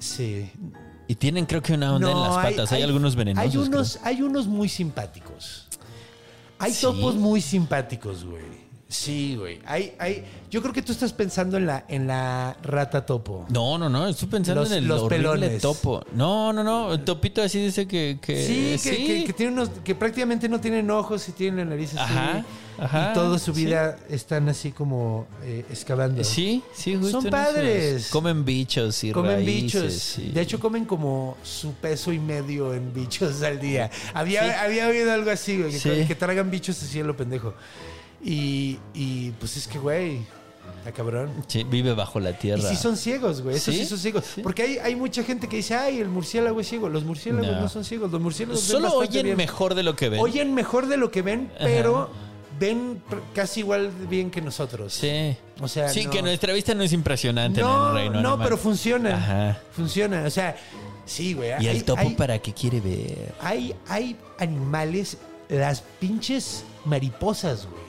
[0.00, 0.50] Sí.
[1.12, 2.72] Y tienen creo que una onda en las patas.
[2.72, 3.44] Hay, algunos venenosos.
[3.52, 3.68] Hay creo.
[3.68, 5.66] unos, hay unos muy simpáticos.
[6.58, 6.80] Hay ¿Sí?
[6.80, 8.61] topos muy simpáticos, güey.
[8.92, 9.58] Sí, güey.
[9.64, 13.46] Hay, hay, yo creo que tú estás pensando en la, en la rata topo.
[13.48, 14.06] No, no, no.
[14.06, 15.62] Estoy pensando Los- en el los horrible pelones.
[15.62, 16.04] topo.
[16.14, 16.92] No, no, no.
[16.92, 18.18] El topito así dice que...
[18.20, 19.06] que Sí, que, sí.
[19.06, 22.00] que- que tiene unos, que prácticamente no tienen ojos y tienen la nariz así.
[22.00, 22.44] Ajá,
[22.78, 23.64] ajá, y toda su sí.
[23.64, 26.22] vida están así como eh, excavando.
[26.22, 27.94] Sí, sí, justo Son padres.
[27.94, 28.10] esos.
[28.10, 29.92] Comen bichos y Comen raíces, bichos.
[29.94, 30.30] sí.
[30.34, 33.90] De hecho, comen como su peso y medio en bichos al día.
[34.12, 37.54] Había, había oído algo así, güey, que tragan bichos así a lo pendejo.
[38.22, 40.18] Y, y pues es que, güey,
[40.78, 41.30] está cabrón.
[41.48, 42.68] Sí, vive bajo la Y tierra.
[42.68, 43.56] sí son ciegos, güey.
[43.56, 43.86] Esos sí, ¿Sí?
[43.86, 44.24] son ciegos.
[44.34, 44.42] Sí.
[44.42, 46.88] Porque hay, hay mucha gente que dice, ay, el murciélago es ciego.
[46.88, 47.68] Los murciélagos no, No.
[47.68, 48.10] son ciegos.
[48.12, 49.36] Los murciélagos Solo oyen bien.
[49.36, 50.20] mejor de lo que ven.
[50.20, 51.64] Oyen mejor de lo que ven, Ajá.
[51.64, 52.10] pero
[52.60, 53.02] ven
[53.34, 54.92] casi igual bien que nosotros.
[54.94, 55.36] Sí.
[55.60, 56.10] O sea, sí, no.
[56.10, 58.38] que nuestra vista no es impresionante en No, el reino no, animal.
[58.44, 59.16] pero funciona.
[59.16, 59.60] Ajá.
[59.72, 60.24] Funciona.
[60.26, 60.56] O sea,
[61.04, 61.48] Sí, güey.
[61.60, 63.34] ¿Y hay- el topo hay- para qué quiere ver?
[63.40, 65.16] hay, hay animales,
[65.48, 67.82] las pinches mariposas, güey.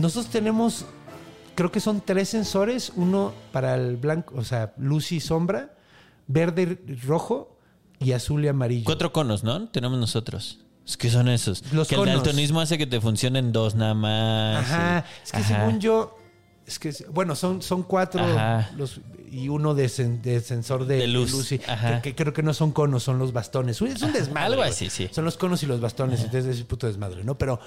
[0.00, 0.84] Nosotros tenemos,
[1.54, 5.74] creo que son tres sensores, uno para el blanco, o sea, luz y sombra,
[6.26, 7.56] verde, rojo
[7.98, 8.84] y azul y amarillo.
[8.84, 9.68] Cuatro conos, ¿no?
[9.68, 10.60] Tenemos nosotros.
[10.86, 11.62] Es que son esos.
[11.72, 12.14] Los que conos.
[12.14, 14.64] el daltonismo hace que te funcionen dos nada más.
[14.64, 15.58] Ajá, y- es que Ajá.
[15.60, 16.16] según yo,
[16.66, 18.24] es que, bueno, son, son cuatro
[18.76, 21.52] los, y uno de, sen- de sensor de, De luz.
[21.52, 23.80] y- que, que creo que no son conos, son los bastones.
[23.82, 24.46] Es un desmadre.
[24.46, 25.08] algo así, sí.
[25.12, 27.36] Son los conos y los bastones, entonces es un puto desmadre, ¿no?
[27.38, 27.60] Pero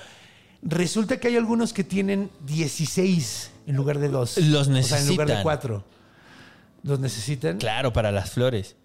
[0.63, 4.37] resulta que hay algunos que tienen 16 en lugar de 2.
[4.37, 5.43] Los O sea, en lugar de necesitan.
[5.43, 5.83] 4.
[6.83, 7.57] ¿Los necesitan?
[7.57, 8.75] Claro, para las flores.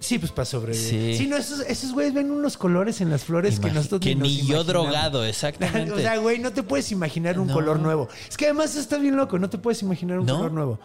[0.00, 0.86] Sí, pues para sobrevivir.
[0.90, 1.14] Sí.
[1.16, 4.28] Sí, no, esos, esos güeyes ven unos colores en las flores que nosotros que nos
[4.28, 4.66] ni yo imaginamos.
[4.66, 5.92] drogado, exactamente.
[5.92, 7.54] o sea, güey, no te puedes imaginar un No.
[7.54, 8.08] color nuevo.
[8.28, 10.36] Es que además está bien loco, no te puedes imaginar un ¿No?
[10.36, 10.80] color nuevo.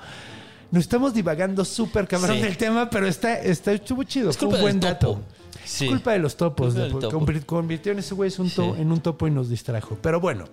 [0.71, 2.43] Nos estamos divagando súper cabrón Sí.
[2.43, 4.29] del tema, pero está, está estuvo chido.
[4.29, 5.07] Es Fue un buen dato.
[5.15, 5.21] topo.
[5.69, 5.85] Sí.
[5.85, 6.73] Es culpa de los topos.
[6.73, 7.19] De- del topo.
[7.19, 8.81] convir- Convirtieron ese güey es un to- Sí.
[8.81, 9.97] en un topo y nos distrajo.
[10.01, 10.45] Pero bueno,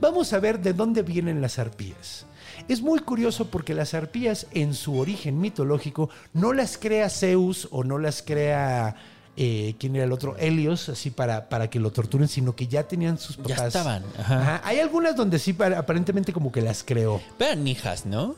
[0.00, 2.26] vamos a ver de dónde vienen las arpías.
[2.68, 7.82] Es muy curioso porque las arpías en su origen mitológico no las crea Zeus o
[7.84, 8.94] no las crea...
[9.36, 10.36] eh, ¿Quién era el otro?
[10.38, 13.56] Helios, así para, para que lo torturen, sino que ya tenían sus papás.
[13.58, 14.40] Ya estaban, ajá.
[14.40, 14.60] Ajá.
[14.64, 17.20] Hay algunas donde sí aparentemente como que las creó.
[17.36, 18.36] Pero eran hijas, ¿no?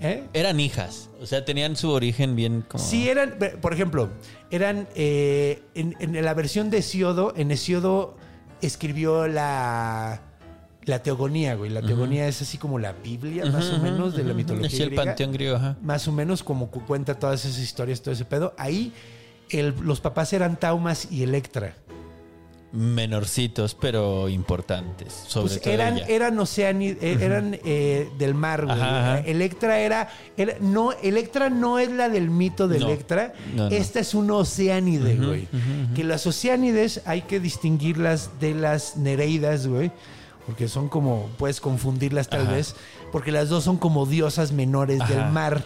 [0.00, 0.24] ¿Eh?
[0.32, 1.10] Eran hijas.
[1.20, 2.82] O sea, tenían su origen bien como.
[2.82, 4.10] Sí, eran, por ejemplo,
[4.50, 8.16] eran eh, en, en la versión de Hesiodo, en Hesiodo
[8.62, 10.20] escribió la,
[10.84, 11.70] la teogonía, güey.
[11.70, 14.88] La teogonía es así como la Biblia, más o menos, de la mitología Sí, el
[14.90, 15.04] griega.
[15.04, 15.76] panteón griego, ajá.
[15.82, 18.54] Más o menos como cu- cuenta todas esas historias, todo ese pedo.
[18.58, 18.92] Ahí
[19.50, 21.74] el- los papás eran Taumas y Electra.
[22.72, 25.12] Menorcitos, pero importantes.
[25.26, 26.06] Sobre Pues todo eran, ella.
[26.06, 28.76] eran oceani- eh, eh, del mar, güey.
[28.78, 29.18] Ajá, ajá.
[29.26, 32.86] Electra era, era- no, Electra no es la del mito de No.
[32.86, 33.32] Electra.
[33.56, 33.74] No, no.
[33.74, 35.48] Esta es una oceánide, güey.
[35.96, 39.90] Que las oceánides hay que distinguirlas de las nereidas, güey.
[40.46, 42.52] Porque son como, puedes confundirlas tal Ajá.
[42.52, 42.76] vez.
[43.10, 45.64] Porque las dos son como diosas menores del mar.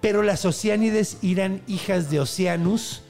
[0.00, 3.02] Pero las oceánides eran hijas de Oceanus,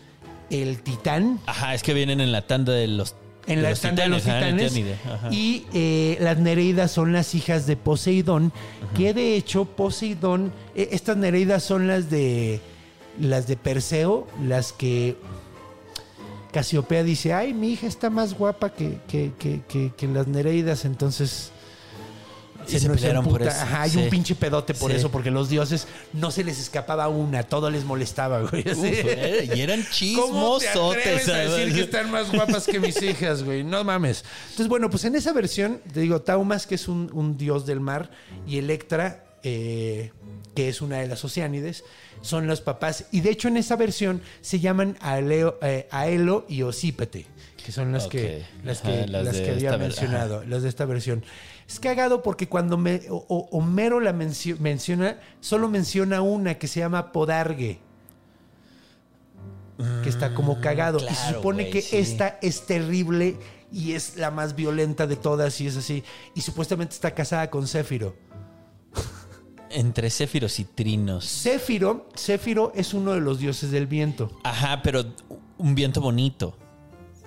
[0.50, 1.40] el titán.
[1.46, 3.14] Ajá, es que vienen en la tanda de los.
[3.46, 4.74] En la tanda de los titanes.
[5.06, 5.28] Ajá.
[5.30, 8.52] Y eh, las Nereidas son las hijas de Poseidón,
[8.96, 12.60] que de hecho Poseidón, eh, estas Nereidas son las de
[13.20, 15.16] las de Perseo, las que
[16.52, 20.84] Casiopea dice, ay, mi hija está más guapa que, que, que, que- que las Nereidas,
[20.84, 21.52] entonces...
[22.66, 23.50] Se pelearon por eso.
[23.50, 23.98] Ajá, hay Sí.
[23.98, 24.96] un pinche pedote por Sí.
[24.98, 28.62] eso, porque los dioses no se les escapaba una, todo les molestaba, güey.
[28.70, 29.80] Uf, eh, y eran
[30.16, 30.98] ¿Cómo te chismosotes.
[30.98, 33.62] atreves a decir que están más guapas que mis hijas, güey?
[33.64, 34.24] No mames.
[34.44, 37.80] Entonces, bueno, pues en esa versión, te digo, Taumas, que es un, un dios del
[37.80, 38.10] mar,
[38.46, 40.12] y Electra, eh,
[40.54, 41.84] que es una de las oceánides,
[42.22, 43.04] son los papás.
[43.12, 47.26] Y de hecho, en esa versión se llaman Aeleo, eh, Aelo y Osípete,
[47.64, 50.84] que son las que, las Ajá, que, las que había esta mencionado, las de esta
[50.86, 51.24] versión.
[51.68, 56.68] Es cagado porque cuando me, o- o- Homero la mencio- menciona, solo menciona una que
[56.68, 57.80] se llama Podargue
[60.02, 60.98] que está como cagado.
[60.98, 61.96] y se Mm, supone que sí.
[61.98, 63.36] esta es terrible
[63.70, 66.02] y es la más violenta de todas y es así.
[66.34, 68.16] Y supuestamente está casada con Céfiro.
[69.68, 71.26] Entre céfiros y trinos.
[71.28, 74.30] Céfiro, Céfiro es uno de los dioses del viento.
[74.44, 75.04] Ajá, pero
[75.58, 76.56] un viento bonito.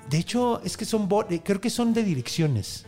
[0.10, 1.08] De hecho, es que son,
[1.44, 2.86] creo que son de direcciones.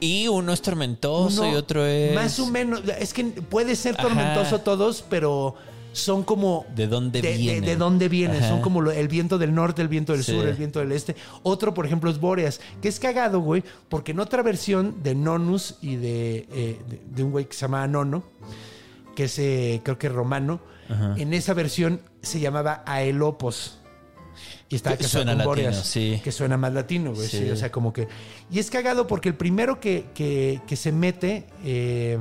[0.00, 2.14] Y uno es tormentoso Uno- y otro es.
[2.14, 4.02] Más o menos, es que puede ser Ajá.
[4.04, 5.54] tormentoso todos, pero
[5.92, 6.64] son como...
[6.74, 7.64] ¿De dónde de, vienen?
[7.64, 8.38] de dónde vienen.
[8.38, 8.48] Ajá.
[8.48, 10.32] Son como el viento del norte, el viento del Sí.
[10.32, 11.16] sur, el viento del este.
[11.42, 15.74] Otro, por ejemplo, es Bóreas, que es cagado, güey, porque en otra versión de Nonus
[15.82, 18.22] y de, eh, de, de un güey que se llamaba Nono,
[19.16, 20.60] que es eh, creo que romano,
[21.16, 23.79] en esa versión se llamaba Aelopos.
[24.70, 26.20] Y estaba Que casado suena con latino, sí.
[26.24, 27.28] Que suena más latino, güey.
[27.28, 27.38] Sí.
[27.38, 27.50] Sí.
[27.50, 28.06] o sea, como que.
[28.50, 31.46] Y es cagado porque el primero que, que- que se mete.
[31.64, 32.18] eh,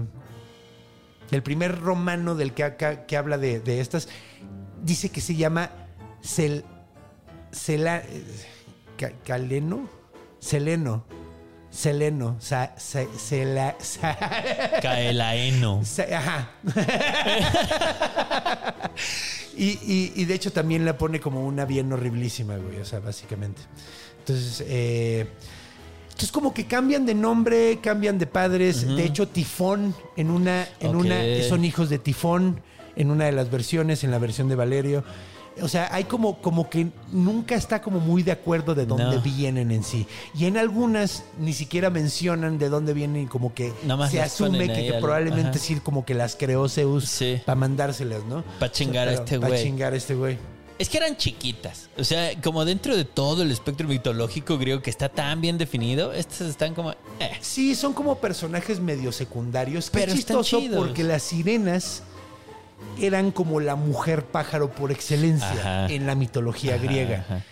[1.32, 4.10] el primer romano del que, acá- que habla de, de estas.
[4.84, 5.70] Dice que se llama.
[6.24, 6.66] Cel,
[7.52, 8.24] Cela- eh,
[8.98, 9.88] Ca- Caleno.
[10.40, 11.06] Seleno.
[11.70, 12.36] Seleno.
[12.40, 13.06] Sa- sa-
[14.82, 15.86] Caelaeno.
[15.86, 16.50] Sa- Ajá.
[19.60, 22.80] y, y- y de hecho también la pone como una bien horriblísima, güey.
[22.80, 23.62] O sea, básicamente.
[24.20, 25.28] Entonces, eh,
[26.04, 28.86] entonces como que cambian de nombre, cambian de padres.
[28.96, 31.16] De hecho, Tifón en una, en una,
[31.48, 32.62] son hijos de Tifón
[32.96, 35.04] en una de las versiones, en la versión de Valerio.
[35.62, 39.22] O sea, hay como, como que nunca está como muy de acuerdo de dónde No.
[39.22, 40.06] vienen en sí.
[40.36, 43.74] Y en algunas ni siquiera mencionan de dónde vienen y como que
[44.10, 45.60] se asume que, probablemente ajá.
[45.60, 47.42] sí como que las creó Zeus Sí.
[47.46, 48.44] para mandárselas, ¿no?
[48.60, 49.64] Pa' chingar a este Para güey.
[49.64, 50.38] chingar a este güey.
[50.78, 51.90] Es que eran chiquitas.
[51.98, 56.14] O sea, como dentro de todo el espectro mitológico griego que está tan bien definido,
[56.14, 56.92] estas están como.
[56.92, 57.32] eh.
[57.42, 59.90] Sí, son como personajes medio secundarios.
[59.92, 60.78] Pero es están chistoso chidos.
[60.88, 62.04] porque las sirenas
[63.00, 65.88] eran como la mujer pájaro por excelencia Ajá.
[65.88, 67.20] en la mitología Ajá, griega.
[67.20, 67.44] ajá.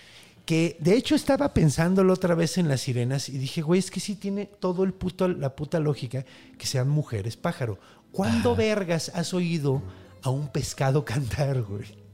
[0.45, 3.99] Que de hecho estaba pensándolo otra vez en las sirenas y dije, güey, es que
[3.99, 6.25] sí tiene todo el puto, la puta lógica
[6.57, 7.79] que sean mujeres pájaro.
[8.13, 9.81] ¿Cuándo vergas has oído
[10.23, 12.06] a un pescado cantar, güey?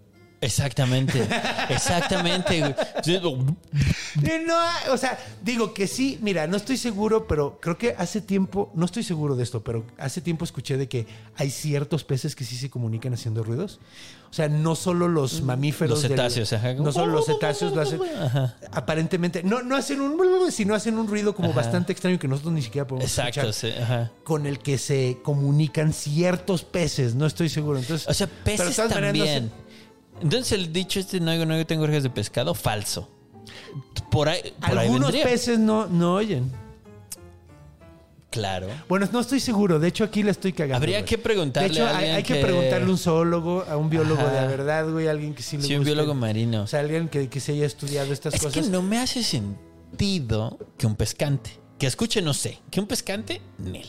[0.44, 1.28] Exactamente.
[1.70, 2.76] Exactamente.
[4.46, 8.72] No, o sea, digo que sí, mira, no estoy seguro, pero creo que hace tiempo,
[8.76, 12.44] no estoy seguro de esto, pero hace tiempo escuché de que hay ciertos peces que
[12.46, 13.80] sí se comunican haciendo ruidos.
[14.30, 16.02] O sea, no solo los mamíferos.
[16.02, 16.74] Los cetáceos, del- ajá.
[16.74, 18.00] No solo los cetáceos lo hacen.
[18.20, 18.56] Ajá.
[18.72, 20.52] Aparentemente, no, no hacen un.
[20.52, 23.42] sino hacen un ruido como bastante extraño que nosotros ni siquiera podemos Exacto.
[23.48, 23.54] escuchar.
[23.54, 24.12] sí, ajá.
[24.24, 27.78] Con el que se comunican ciertos peces, no estoy seguro.
[27.78, 29.52] Entonces, O sea, peces maneras, no también.
[30.22, 33.10] Entonces el dicho este no hago, no hago, tengo orejas de pescado, falso.
[34.12, 36.52] Por ahí, por Algunos peces no, no oyen.
[38.30, 38.68] Claro.
[38.90, 39.78] Bueno, no estoy seguro.
[39.80, 40.78] De hecho, aquí la estoy cagando.
[40.78, 41.06] Habría güey.
[41.06, 44.22] que preguntarle De hecho, a hay, que, que- preguntarle a un zoólogo, a un biólogo
[44.22, 44.32] Ajá.
[44.32, 46.64] de la verdad, güey, alguien que sí le Sí, un biólogo marino.
[46.64, 48.64] O sea, alguien que, que se haya estudiado estas es cosas.
[48.66, 53.40] que no me hace sentido que un pescante, que escuche, no sé, que un pescante,
[53.60, 53.86] Nel.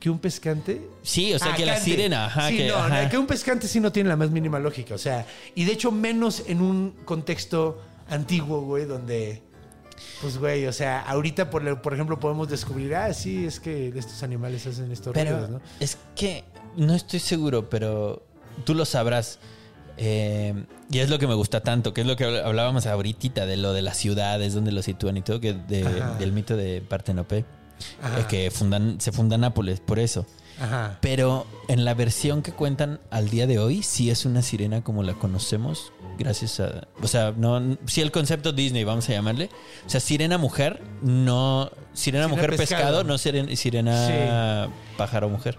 [0.00, 0.80] ¿Que un pescante?
[1.02, 1.90] Sí, o sea, Ah, que la cante.
[1.90, 3.08] sirena, ajá, Sí, que, no, ajá.
[3.08, 4.94] que un pescante sí no tiene la más mínima lógica.
[4.94, 9.42] O sea, y de hecho, menos en un contexto antiguo, güey, donde.
[10.22, 14.22] Pues, güey, o sea, ahorita, por, por ejemplo, podemos descubrir, ah, sí, es que estos
[14.22, 15.60] animales hacen estos Pero ruidos, ¿no?
[15.80, 16.44] es que
[16.76, 18.24] no estoy seguro, pero
[18.64, 19.40] tú lo sabrás.
[19.96, 20.54] Eh,
[20.92, 23.56] y es lo que me gusta tanto, que es lo que habl- hablábamos ahorita de
[23.56, 25.82] lo de las ciudades, donde lo sitúan y todo, que de-
[26.20, 27.44] del mito de Partenope,
[28.02, 28.26] Ajá.
[28.28, 30.26] que fundan, se funda Nápoles, por eso.
[30.60, 30.98] Ajá.
[31.00, 35.04] Pero en la versión que cuentan al día de hoy, sí es una sirena como
[35.04, 36.88] la conocemos, gracias a.
[37.00, 37.76] O sea, no.
[37.86, 39.50] Sí, el concepto Disney, vamos a llamarle.
[39.86, 41.70] O sea, sirena mujer, no.
[41.92, 42.82] Sirena, Sirena mujer pescado.
[42.82, 45.56] pescado, no sirena, sirena pájaro mujer.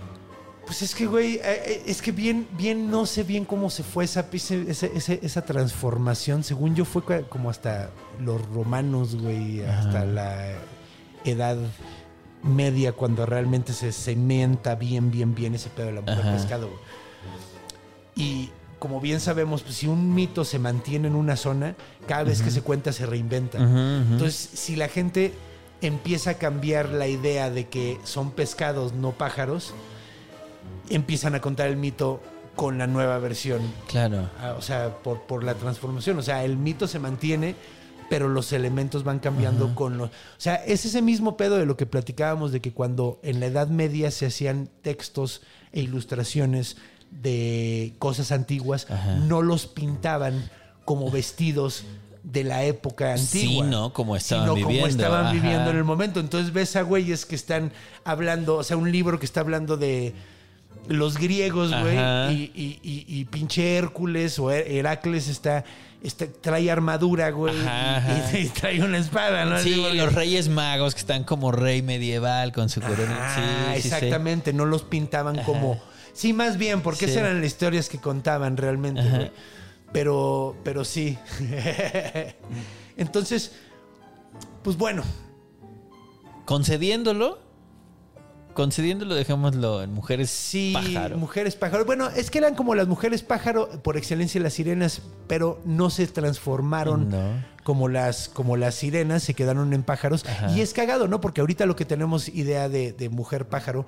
[0.66, 3.82] Pues es que, güey, eh, eh, es que bien, bien, no sé bien cómo se
[3.84, 6.44] fue esa, ese- esa transformación.
[6.44, 10.52] Según yo, fue como hasta los romanos, güey, hasta la
[11.26, 11.58] edad
[12.44, 16.32] media, cuando realmente se cementa bien, bien, bien ese pedo de la mujer Ajá.
[16.34, 16.70] pescado.
[18.16, 18.50] Y
[18.80, 21.76] como bien sabemos, pues si un mito se mantiene en una zona,
[22.08, 23.58] cada vez que se cuenta se reinventa.
[23.58, 25.34] Entonces, si la gente
[25.82, 29.74] empieza a cambiar la idea de que son pescados, no pájaros,
[30.90, 32.22] empiezan a contar el mito
[32.56, 33.62] con la nueva versión.
[33.88, 34.30] Claro.
[34.42, 36.18] Ah, O sea, por, por la transformación.
[36.20, 37.56] O sea, el mito se mantiene,
[38.10, 40.10] pero los elementos van cambiando con los...
[40.10, 43.46] O sea, es ese mismo pedo de lo que platicábamos de que cuando en la
[43.48, 45.42] Edad Media se hacían textos
[45.72, 46.78] e ilustraciones
[47.12, 49.16] de cosas antiguas, Ajá.
[49.16, 50.50] no los pintaban
[50.86, 51.86] como vestidos
[52.24, 53.64] de la época antigua.
[53.66, 55.34] Sino como estaban sino viviendo, como estaban ajá.
[55.34, 56.20] viviendo en el momento.
[56.20, 57.72] Entonces ves a güeyes que están
[58.04, 60.14] hablando, o sea, un libro que está hablando de
[60.88, 65.64] los griegos, güey, y, y- y- y pinche Hércules o Her- Heracles está,
[66.04, 67.56] está- trae armadura, güey,
[68.34, 69.60] y- trae una espada, ¿no?
[69.60, 73.18] Sí, los reyes magos que están como rey medieval con su corona.
[73.20, 73.36] Ah,
[73.76, 73.96] Sí, sí, sí.
[73.96, 75.82] exactamente, no los pintaban como...
[76.14, 79.32] Sí, más bien, porque esas eran las historias que contaban realmente, güey.
[79.94, 81.18] Pero, pero sí.
[82.98, 83.54] Entonces,
[84.64, 85.04] pues bueno,
[86.46, 87.40] Concediéndolo,
[88.64, 91.18] concediéndolo, dejémoslo en mujeres Sí, pájaro.
[91.18, 91.86] mujeres pájaro.
[91.86, 96.08] Bueno, es que eran como las mujeres pájaro, por excelencia las sirenas, pero no se
[96.08, 97.44] transformaron No.
[97.64, 100.26] como, las, como las sirenas, se quedaron en pájaros.
[100.26, 100.52] Ajá.
[100.52, 101.22] Y es cagado, ¿no?
[101.22, 103.86] Porque ahorita lo que tenemos idea de, de mujer pájaro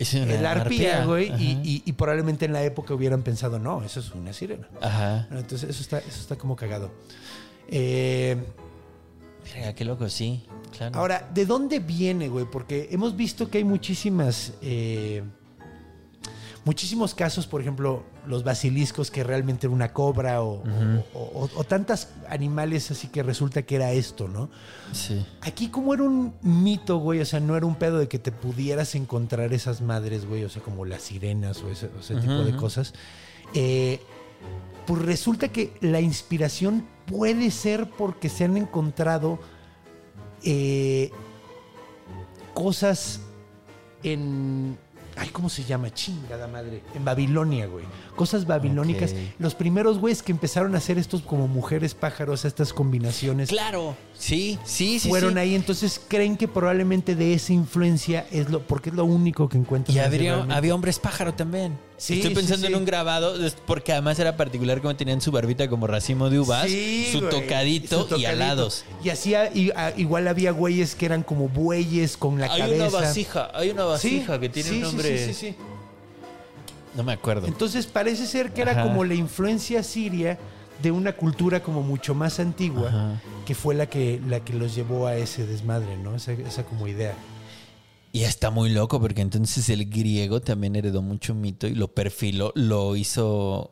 [0.00, 4.10] Es la arpía, güey, y- y probablemente en la época hubieran pensado, no, eso es
[4.12, 4.66] una sirena.
[4.80, 5.28] Ajá.
[5.30, 6.90] Entonces, eso está, eso está como cagado.
[7.68, 8.36] Eh,
[9.54, 10.44] Verga, qué loco, sí.
[10.76, 10.98] Claro.
[10.98, 12.44] Ahora, ¿de dónde viene, güey?
[12.50, 14.52] Porque hemos visto que hay muchísimas.
[14.62, 15.22] eh,
[16.64, 20.62] muchísimos casos, por ejemplo, los basiliscos que realmente era una cobra o,
[21.14, 24.50] o- o- o tantos animales así que resulta que era esto, ¿no?
[24.92, 25.24] Sí.
[25.40, 28.30] Aquí como era un mito, güey, o sea, no era un pedo de que te
[28.30, 32.92] pudieras encontrar esas madres, güey, o sea, como las sirenas o ese, tipo de cosas.
[33.54, 34.00] eh,
[34.90, 39.38] pues resulta que la inspiración puede ser porque se han encontrado
[40.42, 41.12] eh,
[42.54, 43.20] cosas
[44.02, 44.76] en...
[45.14, 45.94] Ay, ¿cómo se llama?
[45.94, 46.82] Chingada madre.
[46.92, 47.84] En Babilonia, güey.
[48.16, 49.14] Cosas babilónicas.
[49.38, 53.48] Los primeros güeyes que empezaron a hacer estos como mujeres pájaros, estas combinaciones.
[53.48, 53.94] Claro.
[54.12, 55.08] Sí, sí, sí.
[55.08, 55.38] fueron sí.
[55.38, 59.56] ahí, entonces creen que probablemente de esa influencia es lo, porque es lo único que
[59.56, 59.96] encuentran.
[59.96, 61.78] Y habría, había hombres pájaro también.
[62.00, 62.72] Sí, Estoy pensando sí.
[62.72, 63.34] en un grabado,
[63.66, 67.98] porque además era particular como tenían su barbita como racimo de uvas, su, güey, tocadito
[67.98, 68.16] su tocadito.
[68.22, 68.84] y alados.
[69.04, 72.88] Y hacía, y, a- igual había güeyes que eran como bueyes con la Hay cabeza.
[72.88, 75.18] una vasija, hay una vasija que tiene un nombre.
[75.26, 75.56] Sí, sí, sí.
[76.94, 77.46] No me acuerdo.
[77.46, 78.82] Entonces parece ser que era Ajá.
[78.84, 80.38] como la influencia siria
[80.82, 83.20] de una cultura como mucho más antigua, Ajá.
[83.44, 86.14] que fue la que, la que los llevó a ese desmadre, ¿no?
[86.16, 87.12] Esa, esa como idea.
[88.12, 92.52] Y está muy loco porque entonces el griego también heredó mucho mito y lo perfiló,
[92.56, 93.70] lo hizo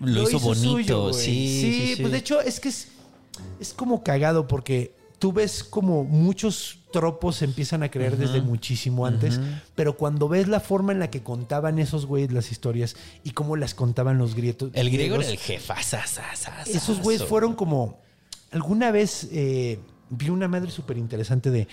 [0.00, 0.72] lo, hizo, bonito.
[0.72, 2.00] suyo, sí, sí, sí.
[2.00, 2.88] pues de hecho es que es,
[3.60, 9.06] es como cagado porque tú ves como muchos tropos se empiezan a creer desde muchísimo
[9.06, 9.40] antes,
[9.74, 13.56] pero cuando ves la forma en la que contaban esos güeyes las historias y cómo
[13.56, 14.70] las contaban los griegos.
[14.74, 15.82] el griego era griegos, el jefa.
[15.82, 18.00] sa, sa, sa, sa, Esos güeyes fueron como.
[18.50, 21.68] Alguna vez eh, vi una madre súper interesante de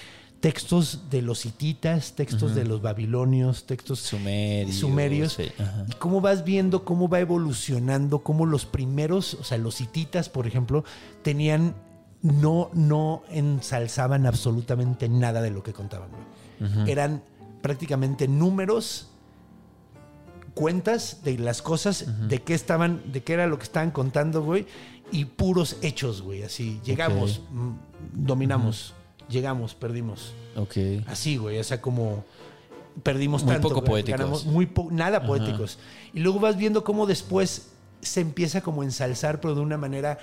[0.45, 5.33] textos de los hititas, textos de los babilonios, textos Sumerios, sumerios.
[5.33, 5.51] sí,
[5.87, 10.45] y cómo vas viendo cómo va evolucionando, cómo los primeros, o sea, los hititas, por
[10.45, 10.83] ejemplo,
[11.23, 11.73] tenían.
[12.21, 16.09] No, no ensalzaban absolutamente nada de lo que contaban.
[16.11, 16.91] güey.
[16.91, 17.23] Eran
[17.63, 19.09] prácticamente números
[20.53, 24.67] cuentas de las cosas, de qué estaban, de qué era lo que estaban contando, güey,
[25.11, 27.71] y puros hechos, güey, así, llegamos, mm,
[28.13, 28.93] dominamos,
[29.29, 30.75] llegamos, perdimos, Ok.
[31.07, 32.23] así, güey, o sea, como
[33.03, 34.19] perdimos Muy tanto, poco güey, poéticos.
[34.19, 35.77] ganamos muy po- nada poéticos.
[36.13, 37.67] Y luego vas viendo cómo después
[38.01, 40.17] se empieza como a ensalzar, pero de una manera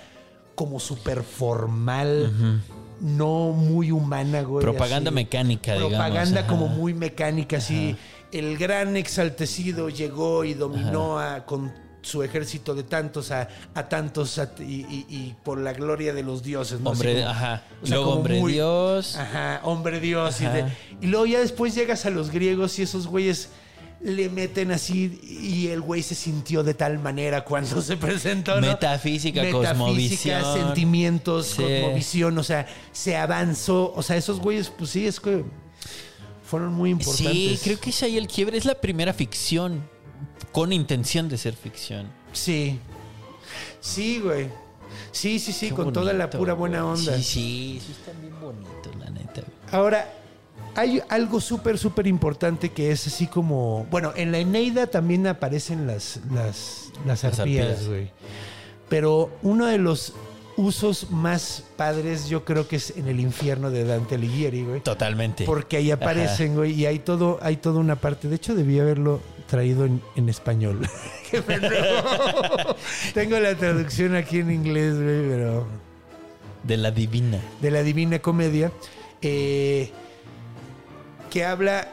[0.54, 2.60] como súper formal,
[3.00, 4.62] no muy humana, güey.
[4.62, 5.14] Propaganda así.
[5.14, 5.92] mecánica, digamos.
[5.92, 7.96] Propaganda como muy mecánica, así.
[8.30, 11.72] El gran exaltecido llegó y dominó a- con
[12.02, 16.22] su ejército de tantos a, a tantos a- y, y- y por la gloria de
[16.22, 16.80] los dioses.
[16.80, 16.90] ¿no?
[16.90, 17.62] Hombre, como- ajá.
[17.82, 19.16] o sea, Luego hombre muy- Dios.
[19.16, 20.40] Ajá, hombre Dios.
[20.40, 20.54] Y, Ajá.
[20.54, 23.48] de- y luego ya después llegas a los griegos y esos güeyes
[24.04, 28.60] le meten así y el güey se sintió de tal manera cuando se presentó.
[28.60, 28.66] ¿no?
[28.66, 30.42] Metafísica, cosmovisión.
[30.54, 31.62] sentimientos, Sí.
[31.62, 33.92] cosmovisión, o sea, se avanzó.
[33.94, 35.44] O sea, esos güeyes, pues sí, es que
[36.44, 37.32] fueron muy importantes.
[37.32, 38.58] Sí, creo que es ahí el quiebre.
[38.58, 39.88] Es la primera ficción
[40.52, 42.06] con intención de ser ficción.
[42.32, 42.78] Sí.
[43.80, 44.48] Sí, güey.
[45.10, 46.70] Sí, sí, sí, Qué con toda la pura güey.
[46.70, 47.16] buena onda.
[47.16, 49.40] Sí, sí, sí, están bien bonitos, la neta.
[49.42, 49.46] güey.
[49.72, 50.12] Ahora,
[50.74, 53.86] hay algo súper, súper importante que es así como.
[53.90, 57.88] Bueno, en la Eneida también aparecen las, las, las Las arpías, arpías.
[57.88, 58.10] güey.
[58.88, 60.12] Pero uno de los
[60.56, 64.80] usos más padres, yo creo que es en el infierno de Dante Alighieri, güey.
[64.82, 65.44] Totalmente.
[65.44, 68.28] Porque ahí aparecen, güey, y hay todo, hay toda una parte.
[68.28, 69.20] De hecho, debí haberlo
[69.52, 70.80] traído en, en español.
[71.30, 72.74] Qué pendejo.
[73.12, 75.66] Tengo la traducción aquí en inglés, güey, pero
[76.64, 77.38] De la divina.
[77.60, 78.72] de la Divina Comedia,
[79.20, 79.90] eh,
[81.30, 81.86] que habla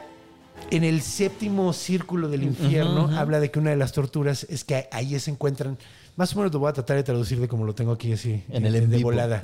[0.70, 4.88] en el séptimo círculo del infierno, habla de que una de las torturas es que
[4.90, 5.76] ahí se encuentran,
[6.16, 8.42] más o menos lo voy a tratar de traducir de como lo tengo aquí así,
[8.48, 9.42] En el de, en de volada.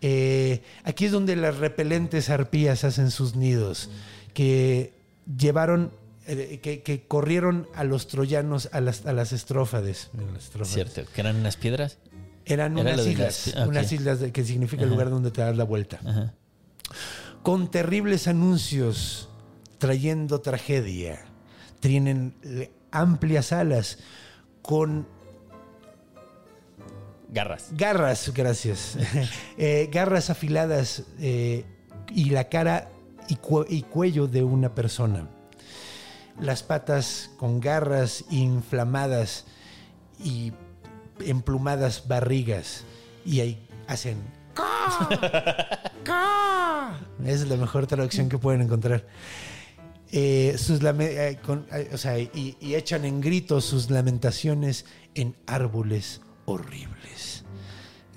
[0.00, 3.90] Eh, aquí es donde las repelentes arpías hacen sus nidos,
[4.32, 4.94] que
[5.36, 5.90] llevaron...
[6.28, 10.10] eh, Que, que corrieron a los troyanos a las, a las estrófades.
[10.16, 10.74] a las estrófades.
[10.92, 11.98] Cierto, que eran unas piedras.
[12.44, 15.56] Eran Era unas islas, las- unas islas de- que significa el lugar donde te das
[15.56, 15.98] la vuelta.
[16.04, 16.34] Ajá.
[17.42, 19.28] Con terribles anuncios,
[19.78, 21.24] trayendo tragedia.
[21.80, 22.34] Tienen
[22.90, 23.98] amplias alas,
[24.62, 25.06] con
[27.30, 27.68] Garras.
[27.76, 28.96] garras, gracias,
[29.58, 31.64] Eh, garras afiladas eh,
[32.14, 32.88] y la cara
[33.28, 35.28] y, cu- y cuello de una persona.
[36.40, 39.44] Las patas con garras inflamadas
[40.22, 40.52] y
[41.20, 42.84] emplumadas barrigas.
[43.24, 44.18] Y ahí hacen...
[44.54, 46.98] "Ca, ca".
[47.24, 49.06] Esa es la mejor traducción que pueden encontrar.
[50.10, 56.22] Eh, sus eh, eh, o sea, y, y echan en gritos sus lamentaciones en árboles
[56.46, 57.17] horribles.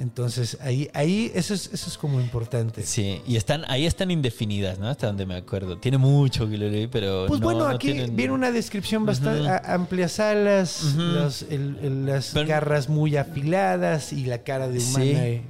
[0.02, 2.82] Entonces, ahí, ahí eso, es, eso es como importante.
[2.84, 4.88] Sí, y están, ahí están indefinidas, ¿no?
[4.88, 5.78] Hasta donde me acuerdo.
[5.78, 7.26] Tiene mucho que lo leí, pero.
[7.28, 9.50] Pues no- bueno, no aquí tienen- viene una descripción bastante Ujú.
[9.52, 11.02] a- amplias alas, Ujú.
[11.04, 15.04] los- el- el- las Pero- garras muy afiladas y la cara de humana.
[15.06, 15.12] Sí.
[15.16, 15.42] eh,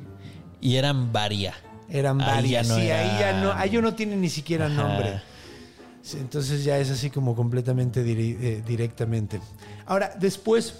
[0.60, 1.54] Y eran varia.
[1.90, 2.68] Eran varias.
[2.68, 4.76] no sí, ahí ya no, ahí no tiene ni siquiera Ajá.
[4.76, 5.22] nombre.
[6.20, 9.40] Entonces ya es así como completamente eh, directamente.
[9.86, 10.74] Ahora, después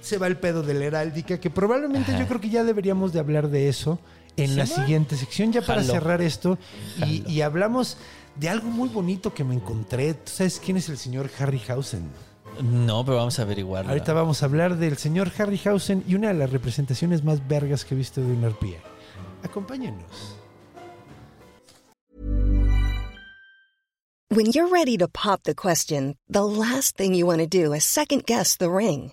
[0.00, 3.20] se va el pedo de la heráldica, que probablemente yo creo que ya deberíamos de
[3.20, 3.98] hablar de eso
[4.36, 6.58] en la siguiente sección, ya para cerrar esto.
[7.06, 7.96] Y, hablamos
[8.36, 10.16] de algo muy bonito que me encontré.
[10.24, 12.08] Sabes quién es el señor Harryhausen?
[12.62, 13.90] No, pero vamos a averiguarlo.
[13.90, 17.94] Ahorita vamos a hablar del señor Harryhausen y una de las representaciones más vergas que
[17.94, 18.78] he visto de una arpía.
[19.42, 20.36] Acompáñenos.
[24.32, 27.82] When you're ready to pop the question, the last thing you want to do is
[27.84, 29.12] second guess the ring.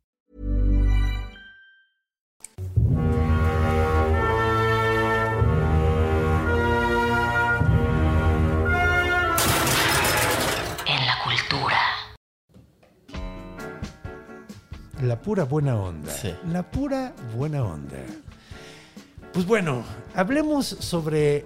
[15.01, 16.11] La pura buena onda.
[16.11, 16.33] Sí.
[16.51, 17.97] La pura buena onda.
[19.33, 19.83] Pues bueno,
[20.13, 21.45] hablemos sobre.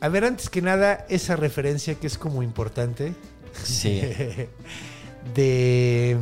[0.00, 3.14] A ver, antes que nada, esa referencia que es como importante.
[3.64, 4.00] Sí.
[5.34, 6.16] de.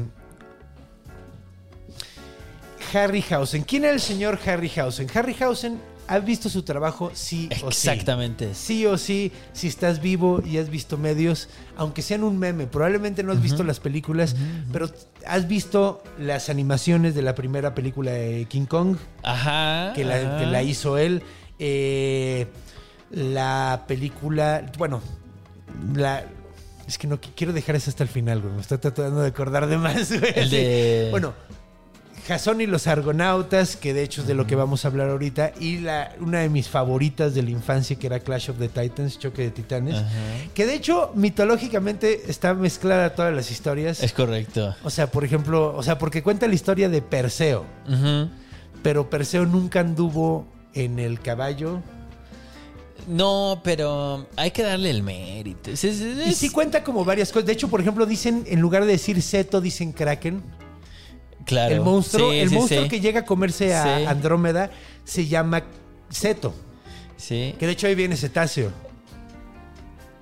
[2.93, 3.63] Harryhausen.
[3.63, 5.09] ¿Quién era el señor Harryhausen?
[5.15, 7.11] Harryhausen, ¿has visto su trabajo?
[7.15, 7.89] Sí o sí.
[7.89, 8.55] Exactamente.
[8.55, 13.23] Sí o sí, si estás vivo y has visto medios, aunque sean un meme, probablemente
[13.23, 14.35] no has visto las películas,
[14.73, 14.91] pero
[15.27, 19.93] has visto las animaciones de la primera película de King Kong, Ajá.
[19.95, 20.39] que la, ajá.
[20.39, 21.23] que la hizo él.
[21.59, 22.47] eh,
[23.11, 25.01] la película, bueno,
[25.95, 26.25] la...
[26.87, 28.55] Es que no qui- quiero dejar eso hasta el final, güey.
[28.55, 30.33] Me estoy tratando de acordar de más, güey.
[30.35, 31.35] El de- Bueno,
[32.27, 35.53] Jason y los Argonautas, que de hecho es de lo que vamos a hablar ahorita,
[35.59, 39.19] y la, una de mis favoritas de la infancia, que era Clash of the Titans,
[39.19, 40.09] Choque de Titanes, Ajá.
[40.55, 44.03] que de hecho mitológicamente está mezclada todas las historias.
[44.03, 44.75] Es correcto.
[44.85, 47.65] O sea, por ejemplo, o sea, porque cuenta la historia de Perseo,
[48.83, 51.81] pero Perseo nunca anduvo en el caballo.
[53.09, 55.71] No, pero hay que darle el mérito.
[55.71, 57.47] Es- es- Y sí cuenta como varias cosas.
[57.47, 60.43] De hecho, por ejemplo, dicen, en lugar de decir Seto, dicen Kraken.
[61.45, 61.75] Claro.
[61.75, 62.89] el monstruo, Sí, el sí, monstruo sí.
[62.89, 64.09] que llega a comerse a.
[64.11, 64.71] Andrómeda
[65.05, 65.63] se llama
[66.09, 66.55] Seto.
[67.17, 67.55] Sí.
[67.59, 68.71] Que de hecho ahí viene cetáceo.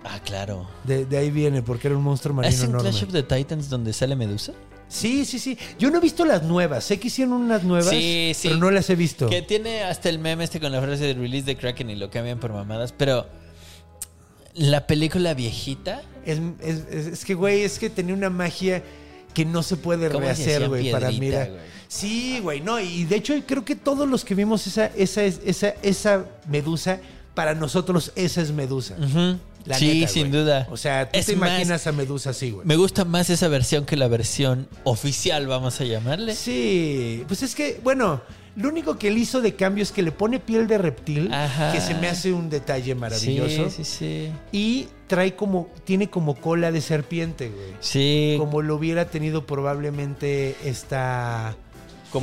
[0.04, 0.68] Ah, claro.
[0.84, 2.88] De, de ahí viene, porque era un monstruo marino ¿Es en enorme.
[2.90, 4.52] Clash of the Titans donde sale Medusa?
[4.88, 5.58] Sí, sí, sí.
[5.78, 6.82] Yo no he visto las nuevas.
[6.84, 8.48] Sé que hicieron unas nuevas, Sí, sí.
[8.48, 9.28] pero no las he visto.
[9.28, 12.10] Que tiene hasta el meme este con la frase de release de Kraken y lo
[12.10, 12.92] cambian por mamadas.
[12.96, 13.26] Pero
[14.54, 16.02] la película viejita.
[16.24, 18.82] Es, es- es- es que, güey, es que tenía una magia
[19.38, 21.48] que no se puede ¿Cómo se rehacer, güey, para mirar.
[21.48, 21.60] güey?
[21.86, 22.80] Sí, güey, no.
[22.80, 26.98] Y de hecho, creo que todos los que vimos esa, esa, esa, esa medusa,
[27.36, 28.96] para nosotros esa es medusa.
[29.68, 30.66] La sí, neta, sin duda.
[30.70, 32.66] O sea, tú Es te más, imaginas a medusa así, güey.
[32.66, 36.34] Me gusta más esa versión que la versión oficial, vamos a llamarle.
[36.34, 38.22] Sí, pues es que, bueno,
[38.56, 41.70] lo único que él hizo de cambio es que le pone piel de reptil, Ajá.
[41.72, 43.70] que se me hace un detalle maravilloso.
[43.70, 44.32] Sí, sí, sí.
[44.52, 47.74] Y trae como, tiene como cola de serpiente, güey.
[47.80, 51.56] Sí, Como lo hubiera tenido probablemente esta...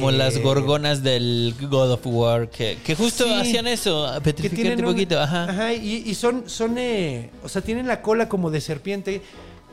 [0.09, 3.33] eh, las gorgonas del God of War, que, que justo Sí.
[3.33, 5.15] hacían eso, petrificarte un poquito.
[5.15, 5.73] un- Ajá.
[5.73, 9.21] y, y son, son eh, o sea, tienen la cola como de serpiente.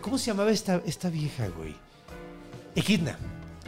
[0.00, 1.74] ¿Cómo se llamaba esta, esta vieja, güey?
[2.74, 3.16] Ejidna.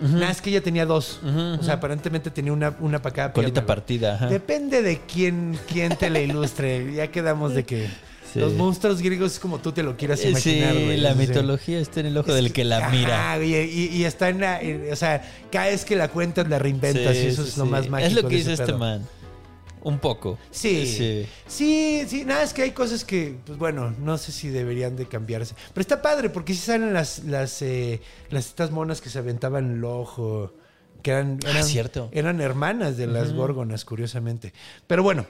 [0.00, 1.20] Nada, es que ella tenía dos.
[1.24, 4.14] O sea, aparentemente tenía una, una para cada Colita partida.
[4.16, 4.26] Ajá.
[4.26, 6.92] Depende de quién, quién te la ilustre.
[6.94, 7.88] Ya quedamos de que
[8.34, 8.40] Sí.
[8.40, 10.96] los monstruos griegos es como tú te lo quieras Eh, imaginar, sí, güey.
[10.98, 13.36] la O sea, mitología está en el ojo es del que la ajá, mira.
[13.36, 14.60] güey, y, y está en la.
[14.60, 17.56] en- o sea, cada vez que la cuentas la reinventas Sí, y eso sí, es
[17.56, 18.08] lo más mágico.
[18.08, 19.06] Es lo que ese este man.
[19.82, 20.38] Un poco.
[20.50, 20.86] Sí.
[20.86, 21.26] Sí.
[21.46, 25.06] Sí, sí, nada, es que hay cosas que, pues bueno, no sé si deberían de
[25.06, 25.54] cambiarse.
[25.74, 29.74] Pero está padre, porque sí salen las, las, eh, las estas monas que se aventaban
[29.76, 30.54] el ojo,
[31.02, 32.08] que eran, Ah, eran, cierto.
[32.12, 34.54] eran hermanas de las górgonas, curiosamente.
[34.86, 35.26] Pero bueno.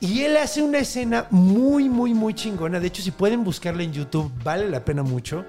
[0.00, 2.80] Y él hace una escena muy, muy, muy chingona.
[2.80, 5.44] De hecho, si pueden buscarla en YouTube, vale la pena mucho.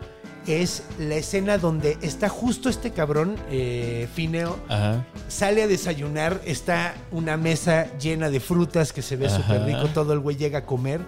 [0.48, 5.06] Es la escena donde está justo este cabrón, eh, Fineo, Ajá.
[5.28, 10.14] sale a desayunar, está una mesa llena de frutas que se ve súper rico, todo
[10.14, 11.00] el güey llega a comer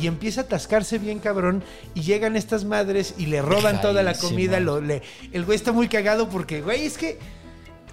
[0.00, 1.62] y empieza a atascarse bien cabrón
[1.94, 5.72] y llegan estas madres y le roban toda la comida, lo- le- el güey está
[5.72, 7.18] muy cagado porque, güey, es que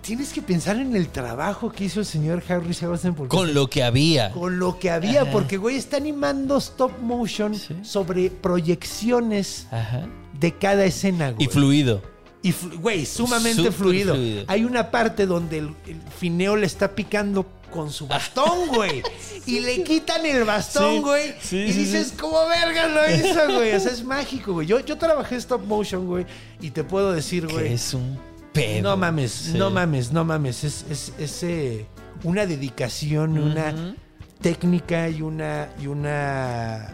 [0.08, 3.70] tienes que pensar en el trabajo que hizo el señor Harry Sebastian porque Con lo
[3.70, 4.32] que había.
[4.32, 5.32] con lo que había, Ajá.
[5.32, 7.76] porque güey está animando stop motion Sí.
[7.84, 10.08] sobre proyecciones Ajá.
[10.40, 11.46] de cada escena, güey.
[11.46, 12.02] Y fluido.
[12.42, 14.14] Y, güey, sumamente fluido.
[14.16, 14.46] fluido.
[14.48, 19.04] Hay una parte donde el, el fineo le está picando con su bastón, güey.
[19.46, 21.34] Y le quitan el bastón, güey.
[21.42, 22.14] sí, y dices, sí.
[22.20, 23.74] ¿cómo verga lo hizo, güey?
[23.74, 24.68] O sea, es mágico, güey.
[24.68, 26.26] Yo, yo trabajé stop motion, güey.
[26.60, 27.72] Y te puedo decir, güey.
[27.74, 28.20] es un
[28.54, 28.84] pedo.
[28.92, 29.58] No mames, Sí.
[29.58, 30.64] no mames, no mames.
[30.64, 31.86] Es, es, es, eh,
[32.24, 33.96] una dedicación, una
[34.42, 35.70] técnica y una.
[35.82, 36.90] Y una.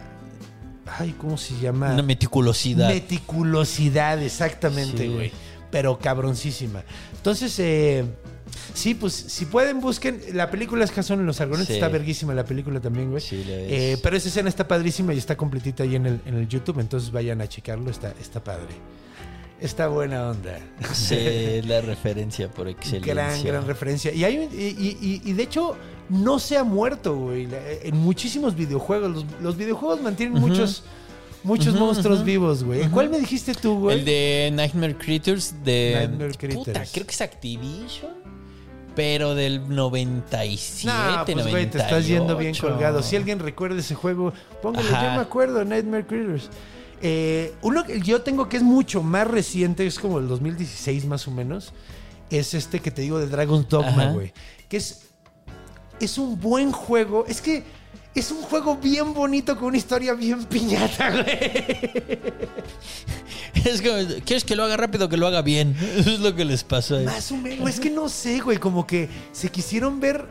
[0.98, 1.92] Ay, ¿cómo se llama?
[1.94, 2.88] Una meticulosidad.
[2.88, 5.08] Meticulosidad, exactamente, Sí.
[5.08, 5.32] güey.
[5.70, 6.84] pero cabroncísima.
[7.16, 8.04] Entonces, eh,
[8.74, 10.20] sí, pues si pueden, busquen.
[10.32, 11.74] La película es Jason en los Argonetes, Sí.
[11.74, 13.20] está verguísima la película también, güey.
[13.20, 13.72] Sí, la es.
[13.72, 16.78] Eh, pero esa escena está padrísima y está completita ahí en el, en el YouTube,
[16.78, 18.74] entonces vayan a checarlo, está, está padre.
[19.60, 20.58] Está buena onda.
[20.92, 23.14] Sí, la referencia por excelencia.
[23.14, 24.12] Gran, gran referencia.
[24.12, 25.76] Y, hay, y, y- y- de hecho,
[26.08, 27.48] no se ha muerto, güey.
[27.82, 29.10] En muchísimos videojuegos.
[29.10, 30.82] Los, los videojuegos mantienen muchos,
[31.44, 32.88] muchos monstruos vivos, güey.
[32.90, 34.00] ¿Cuál me dijiste tú, güey?
[34.00, 35.94] El de Nightmare Creatures de.
[35.94, 36.64] Nightmare Creatures.
[36.66, 38.12] Puta, creo que es Activision.
[38.96, 42.62] Pero del 97, No, pues, güey, te estás yendo bien 98.
[42.68, 43.02] colgado.
[43.02, 44.32] Si alguien recuerda ese juego,
[44.62, 44.88] póngale.
[44.88, 46.48] Yo me acuerdo, Nightmare Creatures.
[47.02, 51.26] Eh, uno que yo tengo que es mucho más reciente, es como el 2016 más
[51.28, 51.72] o menos,
[52.30, 54.32] es este que te digo de Dragon's Dogma, güey.
[54.68, 55.02] Que es,
[56.00, 57.24] es un buen juego.
[57.28, 57.62] Es que
[58.14, 62.12] es un juego bien bonito con una historia bien piñata, güey.
[63.64, 65.76] Es como, ¿quieres que lo haga rápido que lo haga bien?
[65.96, 66.96] Eso es lo que les pasó.
[66.96, 67.04] ahí.
[67.04, 67.68] Más o menos.
[67.68, 68.58] Es que no sé, güey.
[68.58, 70.26] Como que se quisieron ver.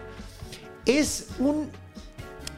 [0.85, 1.69] Es un.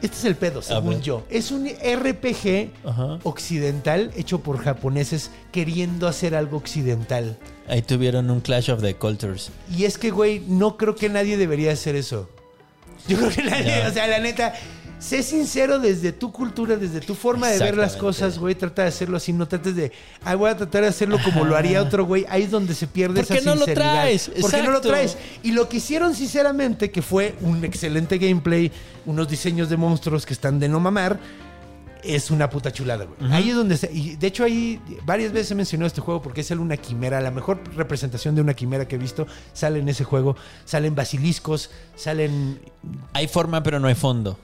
[0.02, 1.24] Este es el pedo, según yo.
[1.30, 3.18] Es un RPG Ajá.
[3.22, 7.38] occidental hecho por japoneses queriendo hacer algo occidental.
[7.68, 9.50] Ahí tuvieron un Clash of the Cultures.
[9.74, 12.28] Y es que, güey, no creo que nadie debería hacer eso.
[13.08, 13.88] Yo creo que nadie, No.
[13.88, 14.54] o sea, la neta,
[14.98, 18.54] sé sincero desde tu cultura, desde tu forma de ver las cosas, güey.
[18.54, 19.92] Trata de hacerlo así, no trates de,
[20.24, 22.24] ah, voy a tratar de hacerlo como lo haría otro güey.
[22.28, 23.92] Ahí es donde se pierde ¿Por esa qué no lo sinceridad.
[23.92, 24.28] traes?
[24.40, 24.88] ¿Por qué no lo Exacto.
[24.88, 25.16] traes?
[25.42, 28.72] Y lo que hicieron, sinceramente, que fue un excelente gameplay,
[29.04, 31.18] unos diseños de monstruos que están de no mamar.
[32.02, 33.32] Es una puta chulada, güey.
[33.32, 33.90] Ahí es donde se.
[33.92, 37.20] Y de hecho, ahí varias veces he mencionado este juego porque es el una quimera.
[37.20, 40.36] La mejor representación de una quimera que he visto sale en ese juego.
[40.64, 42.60] Salen basiliscos, salen.
[43.12, 44.38] Hay forma, pero no hay fondo.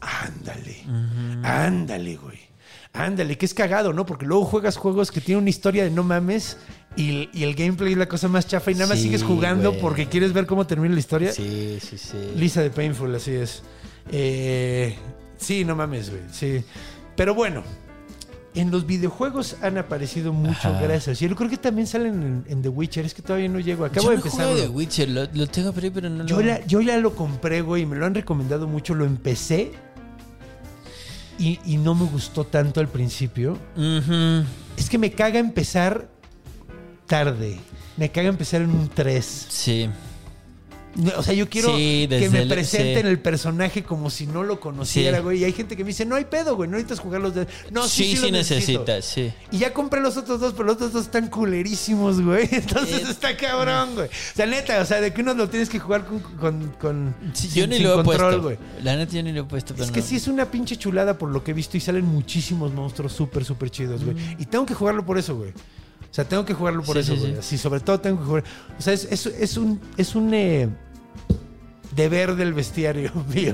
[0.00, 0.84] Ándale.
[1.42, 2.38] Ándale, güey.
[2.92, 4.06] Ándale, que es cagado, ¿no?
[4.06, 6.56] Porque luego juegas juegos que tienen una historia de no mames
[6.96, 9.70] y, y el gameplay es la cosa más chafa y nada más Sí, sigues jugando
[9.70, 9.80] güey.
[9.82, 11.32] porque quieres ver cómo termina la historia.
[11.32, 12.16] Sí, sí, sí.
[12.36, 13.62] Lisa de Painful, así es.
[14.10, 14.96] Eh,
[15.36, 16.22] sí, no mames, güey.
[16.32, 16.64] Sí.
[17.14, 17.62] Pero bueno,
[18.54, 20.80] en los videojuegos han aparecido mucho Ajá.
[20.80, 21.20] gracias.
[21.20, 23.04] Yo creo que también salen en, en The Witcher.
[23.04, 23.84] Es que todavía no llego.
[23.84, 24.70] Acabo Yo de no empezar.
[24.70, 26.46] Witcher, lo, lo tengo por ahí, pero no Yo, lo...
[26.46, 27.84] la- yo ya lo compré, güey.
[27.86, 28.94] Me lo han recomendado mucho.
[28.94, 29.72] Lo empecé.
[31.38, 33.56] Y, y no me gustó tanto al principio.
[34.76, 36.08] Es que me caga empezar
[37.06, 37.58] tarde.
[37.96, 39.46] Me caga empezar en un 3.
[39.48, 39.88] Sí.
[41.16, 43.08] O sea, yo quiero Sí, que me el- presenten sí.
[43.08, 45.22] el personaje como si no lo conociera, Sí.
[45.22, 45.38] güey.
[45.40, 47.46] Y hay gente que me dice, no hay pedo, güey, no necesitas jugar los de...
[47.70, 48.80] No, sí, sí, sí, sí, los necesito".
[48.80, 49.32] necesitas, sí.
[49.52, 52.48] Y ya compré los otros dos, pero los otros dos están culerísimos, güey.
[52.52, 54.06] Entonces Eh, está cabrón, güey.
[54.08, 56.18] O sea, neta, o sea, de que uno lo tienes que jugar con...
[56.80, 58.42] con, sin- yo ni lo he control, puesto.
[58.42, 58.58] güey.
[58.82, 59.74] La neta, yo ni lo he puesto.
[59.74, 60.06] Pero Es que no.
[60.06, 63.44] sí es una pinche chulada por lo que he visto y salen muchísimos monstruos súper,
[63.44, 64.16] súper chidos, güey.
[64.38, 65.52] Y tengo que jugarlo por eso, güey.
[66.10, 67.42] O sea, tengo que jugarlo por Sí, eso, sí, güey.
[67.42, 67.58] sí.
[67.58, 68.44] Sobre todo tengo que jugar.
[68.78, 70.68] O sea, es, es, es un, es un eh,
[71.94, 73.52] deber del bestiario mío.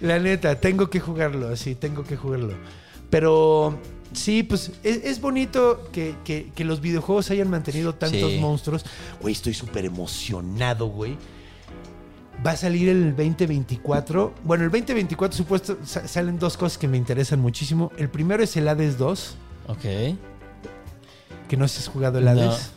[0.00, 2.54] La neta, tengo que jugarlo, así, tengo que jugarlo.
[3.10, 3.78] Pero
[4.12, 8.38] sí, pues es, es bonito que, que- que los videojuegos hayan mantenido tantos Sí.
[8.38, 8.84] monstruos.
[9.20, 11.16] Güey, estoy súper emocionado, güey.
[12.46, 14.32] Va a salir el 2024.
[14.44, 17.90] Bueno, el 2024 supuesto sa- salen dos cosas que me interesan muchísimo.
[17.96, 19.36] El primero es el Hades 2,
[19.66, 19.84] Ok.
[21.48, 22.70] Que no has jugado el Hades.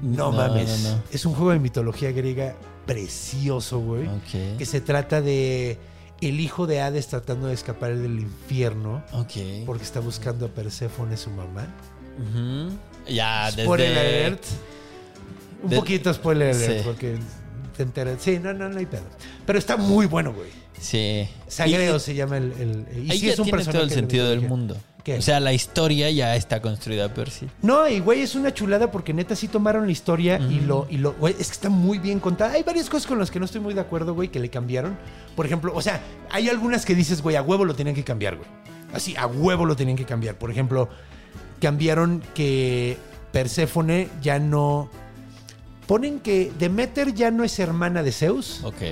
[0.00, 0.80] No, No, mames.
[0.84, 1.02] no.
[1.12, 2.54] Es un juego de mitología griega
[2.86, 4.08] precioso, güey.
[4.58, 5.78] Que se trata de
[6.20, 9.04] el hijo de Hades tratando de escapar del infierno
[9.66, 11.66] porque está buscando a Perséfone, su mamá.
[12.18, 12.72] Ujú.
[13.12, 14.00] Ya, Spoiler desde...
[14.24, 14.44] alert.
[15.62, 16.82] Un de- poquito spoiler alert Sí.
[16.84, 17.18] porque
[17.76, 18.16] te enteras.
[18.20, 19.02] Sí, no, no, no hay pedo.
[19.46, 20.50] Pero está muy bueno, güey.
[20.80, 21.28] Sí.
[21.48, 22.52] Sagreo Y- se llama el.
[22.52, 24.76] el- y Ahí sí es un tiene personaje todo el sentido del mundo.
[25.04, 25.16] ¿Qué?
[25.18, 27.48] O sea, la historia ya está construida por sí.
[27.62, 30.98] No, y güey, es una chulada porque neta sí tomaron la historia y lo, y
[30.98, 32.52] lo, güey, es que está muy bien contada.
[32.52, 34.98] Hay varias cosas con las que no estoy muy de acuerdo, güey, que le cambiaron.
[35.36, 38.36] Por ejemplo, o sea, hay algunas que dices, güey, a huevo lo tenían que cambiar,
[38.36, 38.48] güey.
[38.92, 40.36] Así, a huevo lo tenían que cambiar.
[40.36, 40.88] Por ejemplo,
[41.60, 42.96] cambiaron que
[43.32, 44.90] Perséfone ya no.
[45.86, 48.82] Ponen que Demeter ya no es hermana de Zeus Ok.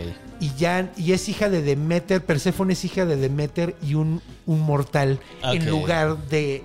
[0.41, 2.25] Y ya y es hija de Demeter.
[2.25, 6.65] Perséfone es hija de Demeter y un, un mortal en lugar de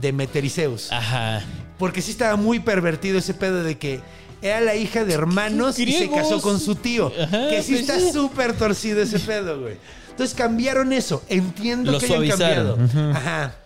[0.00, 0.92] Demeter y Zeus.
[0.92, 1.42] Ajá.
[1.78, 4.00] Porque sí estaba muy pervertido ese pedo de que
[4.42, 7.12] era la hija de hermanos y se casó con su tío.
[7.18, 9.76] Ajá, que sí pues está súper torcido ese pedo, güey.
[10.10, 11.22] Entonces cambiaron eso.
[11.28, 12.88] Entiendo Lo que hayan suavizaron.
[12.88, 13.10] cambiado.
[13.12, 13.56] Ajá.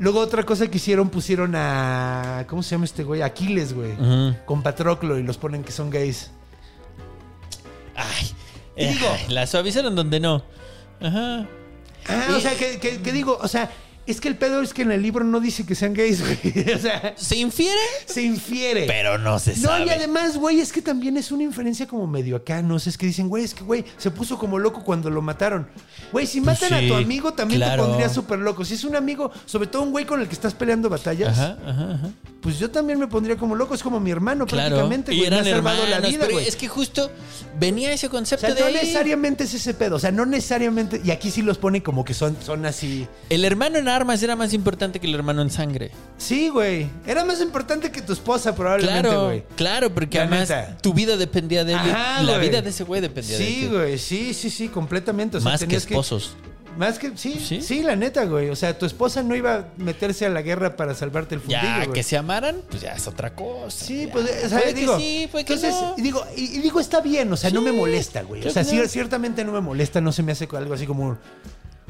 [0.00, 2.44] Luego otra cosa que hicieron, pusieron a...
[2.48, 3.20] ¿Cómo se llama este güey?
[3.22, 3.92] Aquiles, güey.
[4.46, 6.30] Con Patroclo y los ponen que son gays.
[7.94, 8.29] Ay.
[8.88, 10.42] Digo- la suavizaron donde no.
[11.00, 11.46] Ajá.
[12.08, 13.70] Ah, o sea, que, que- que digo, o sea,
[14.06, 16.74] Es que el pedo es que en el libro no dice que sean gays, güey.
[16.74, 17.78] O sea, ¿Se infiere?
[18.06, 18.86] se infiere.
[18.86, 19.86] Pero no se No, sabe.
[19.86, 22.98] y además, güey, es que también es una inferencia como medio acá, no sé, es
[22.98, 25.68] que dicen, güey, es que, güey, se puso como loco cuando lo mataron.
[26.12, 27.82] Güey, si Pues matan sí, a tu amigo, también claro.
[27.82, 28.64] te pondría súper loco.
[28.64, 31.58] Si es un amigo, sobre todo un güey con el que estás peleando batallas, Ajá,
[31.64, 32.10] ajá, ajá.
[32.40, 33.74] pues yo también me pondría como loco.
[33.74, 34.70] Es como mi hermano, Claro.
[34.70, 35.30] prácticamente, y güey.
[35.30, 36.48] Me eran ha salvado hermanos, la vida, pero güey.
[36.48, 37.10] es que justo
[37.60, 39.96] venía ese O concepto sea, de no necesariamente es ese pedo.
[39.96, 41.00] O sea, no necesariamente.
[41.04, 43.06] Y aquí sí los pone como que son, son así.
[43.28, 45.90] El hermano en armas era más importante que el hermano en sangre.
[46.16, 46.88] Sí, güey.
[47.06, 49.44] Era más importante que tu esposa, probablemente, Claro, güey.
[49.56, 50.78] claro, porque La además neta.
[50.78, 51.78] tu vida dependía de él.
[51.78, 52.48] Ajá, la güey.
[52.48, 53.66] vida de ese güey dependía de Sí, ti.
[53.68, 53.98] güey.
[53.98, 55.36] Sí, sí, sí, completamente.
[55.36, 56.34] O sea, Más que esposos.
[56.78, 57.60] Más que, sí, ¿Sí?
[57.62, 58.48] sí, la neta, güey.
[58.48, 61.60] O sea, tu esposa no iba a meterse a la guerra para salvarte el fundillo,
[61.62, 61.92] Ya güey.
[61.92, 63.84] que se amaran, pues ya es otra cosa.
[63.84, 64.12] Sí, Ya.
[64.12, 65.94] pues, o sea, Puede digo, que sí, puede que entonces, no.
[65.98, 68.46] y digo, y, y digo, está bien, o sea, no Sí, me molesta, güey.
[68.46, 68.86] O sea, sí, no.
[68.86, 71.18] ciertamente no me molesta, no se me hace algo así como,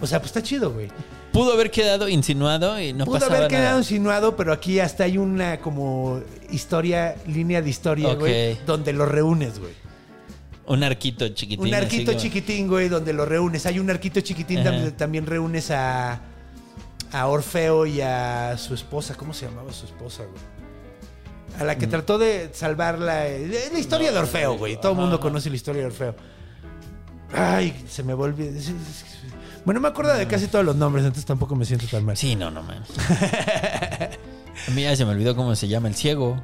[0.01, 0.88] o sea, pues está chido, güey.
[1.32, 3.78] Pudo haber quedado insinuado y no Pudo pasaba haber quedado nada.
[3.78, 6.20] insinuado, pero aquí hasta hay una como
[6.51, 9.72] historia, línea de historia, güey, donde lo reúnes, güey.
[10.66, 11.66] Un arquito chiquitín.
[11.66, 13.66] Un arquito como- chiquitín, güey, donde lo reúnes.
[13.66, 14.70] Hay un arquito chiquitín Ajá.
[14.70, 16.20] donde también reúnes a,
[17.12, 19.14] a Orfeo y a su esposa.
[19.16, 20.40] ¿Cómo se llamaba su esposa, güey?
[21.61, 21.90] A la que Mm.
[21.90, 23.26] trató de salvarla.
[23.26, 24.80] eh, La historia de Orfeo, güey.
[24.80, 26.14] Todo el mundo conoce la historia de Orfeo.
[27.32, 28.46] Ay, se me volvió.
[29.64, 32.16] Bueno, me acuerdo de casi todos los nombres, entonces tampoco me siento tan mal.
[32.16, 32.82] Sí, no, no, man.
[34.68, 36.40] A mí ya se me olvidó cómo se llama el ciego.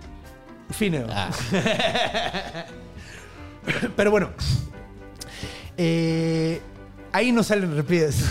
[0.71, 1.07] Fino.
[1.11, 1.31] Ah,
[3.97, 4.31] Pero bueno.
[5.77, 6.61] eh,
[7.13, 8.25] ahí no salen repides.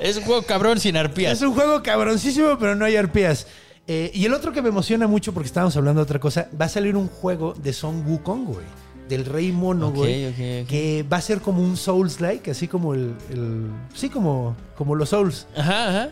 [0.00, 1.34] es un juego cabrón sin arpías.
[1.34, 3.46] Es un juego cabroncísimo, pero no hay arpías.
[3.86, 6.66] Eh, y el otro que me emociona mucho, porque estábamos hablando de otra cosa, va
[6.66, 8.66] a salir un juego de Son Wukong, güey.
[9.08, 10.26] Del Rey Mono, güey.
[10.26, 10.68] ok, ok.
[10.68, 15.10] Que va a ser como un Souls-like, así como el, el- Sí, como, como los
[15.10, 15.46] Souls.
[15.56, 16.08] Ajá, ajá.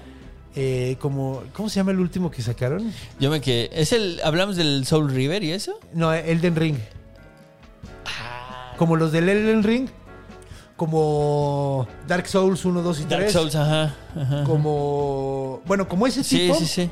[0.57, 2.93] Eh, como, ¿Cómo se llama el último que sacaron?
[3.21, 3.71] Yo me quedé.
[3.73, 4.21] ¿Es el.
[4.25, 5.79] ¿Hablamos del Soul River y eso?
[5.95, 6.77] No, Elden Ring.
[8.05, 8.75] Ah.
[8.77, 9.89] Como los del Elden Ring.
[10.77, 13.11] Como Dark Souls 1, 2 y 3.
[13.11, 13.95] Dark Souls, ajá.
[14.17, 14.45] ajá.
[14.45, 15.61] Como.
[15.67, 16.55] Bueno, como ese Sí, tipo.
[16.55, 16.91] sí, sí.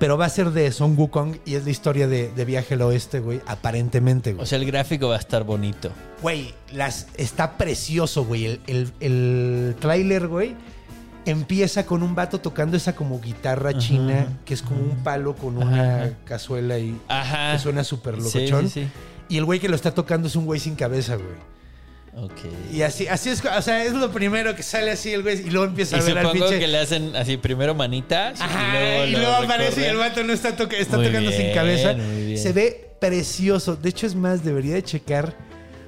[0.00, 2.82] Pero va a ser de Son Wukong y es la historia de, de Viaje al
[2.82, 3.40] Oeste, güey.
[3.46, 4.42] Aparentemente, güey.
[4.42, 5.90] O sea, el gráfico va a estar bonito.
[6.22, 8.46] Güey, las, está precioso, güey.
[8.46, 10.56] El, el, el tráiler, güey,
[11.24, 15.56] empieza con un vato tocando esa como guitarra china, que es como un palo con
[15.56, 16.10] una ajá.
[16.24, 17.52] cazuela y Ajá.
[17.52, 18.68] que suena súper Sí, locochón.
[18.68, 18.88] sí, sí.
[19.28, 21.28] Y el güey que lo está tocando es un güey sin cabeza, güey.
[22.16, 22.32] Ok.
[22.72, 25.50] Y así, así es, o sea, es lo primero que sale así el güey y
[25.50, 26.58] luego empieza Y a ver al supongo pinche...
[26.60, 30.22] que le hacen así primero manitas Ajá, y y luego, lo aparece y el vato
[30.24, 31.92] no está, toca- está Muy tocando sin bien, cabeza.
[31.92, 32.38] muy bien.
[32.38, 33.76] Se ve precioso.
[33.76, 35.36] De hecho, es más, debería de checar.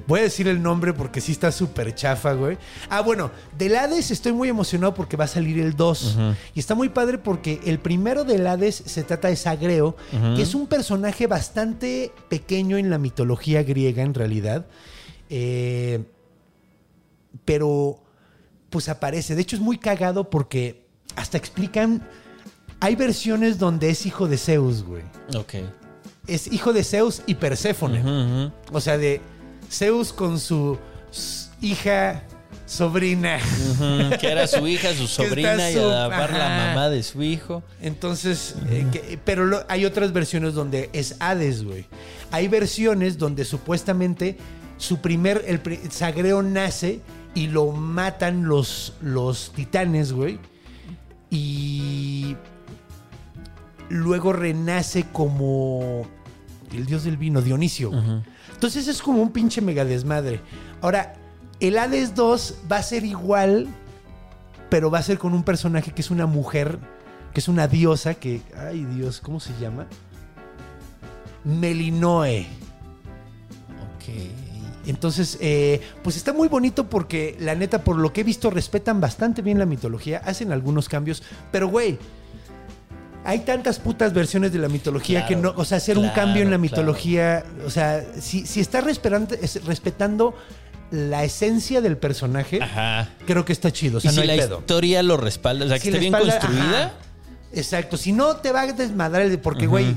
[0.06, 2.56] Voy a decir el nombre porque sí está súper chafa, güey.
[2.90, 6.16] Ah, bueno, del Hades estoy muy emocionado porque va a salir el 2.
[6.54, 9.96] Y está muy padre porque el primero del Hades se trata de Sagreo,
[10.36, 14.66] que es un personaje bastante pequeño en la mitología griega, en realidad.
[15.30, 16.00] Eh,
[17.48, 17.98] pero
[18.68, 19.34] pues aparece.
[19.34, 20.84] De hecho, es muy cagado porque
[21.16, 22.06] hasta explican.
[22.80, 25.02] Hay versiones donde es hijo de Zeus, güey.
[25.34, 25.54] Ok.
[26.26, 28.52] Es hijo de Zeus y Perséfone.
[28.70, 29.22] O sea, de
[29.70, 30.76] Zeus con su
[31.62, 32.22] hija,
[32.66, 33.38] sobrina.
[34.20, 37.62] Que era su hija, su sobrina y a la par la mamá de su hijo.
[37.80, 41.86] Entonces, eh, que- pero lo- hay otras versiones donde es Hades, güey.
[42.30, 44.36] Hay versiones donde supuestamente
[44.76, 47.00] su primer, el Sagreo nace
[47.34, 50.38] y lo matan los, los titanes, güey.
[51.30, 52.36] Y
[53.88, 56.06] luego renace como
[56.72, 57.92] el dios del vino, Dionisio.
[58.52, 60.40] Entonces es como un pinche mega desmadre.
[60.80, 61.14] Ahora,
[61.60, 63.68] el Hades 2 va a ser igual,
[64.68, 66.78] pero va a ser con un personaje que es una mujer,
[67.32, 69.86] que es una diosa, que, ay Dios, ¿cómo se llama?
[71.44, 72.46] Melinoe.
[73.96, 74.47] Ok.
[74.90, 79.00] Entonces, eh, pues está muy bonito porque la neta, por lo que he visto, respetan
[79.00, 81.22] bastante bien la mitología, hacen algunos cambios,
[81.52, 81.98] pero güey,
[83.24, 86.42] hay tantas putas versiones de la mitología Claro, que no, o sea, hacer un cambio
[86.42, 86.62] en la claro.
[86.62, 90.34] mitología, o sea, si, si estás respetando, es- respetando
[90.90, 93.10] la esencia del personaje, Ajá.
[93.26, 94.58] creo que está chido, o sea, y no si hay la pedo.
[94.60, 96.78] historia lo respalda, o sea, que Si esté bien espalda- construida.
[96.86, 96.92] ajá.
[97.52, 99.96] Exacto, si no te va a desmadrar, el de- porque, güey,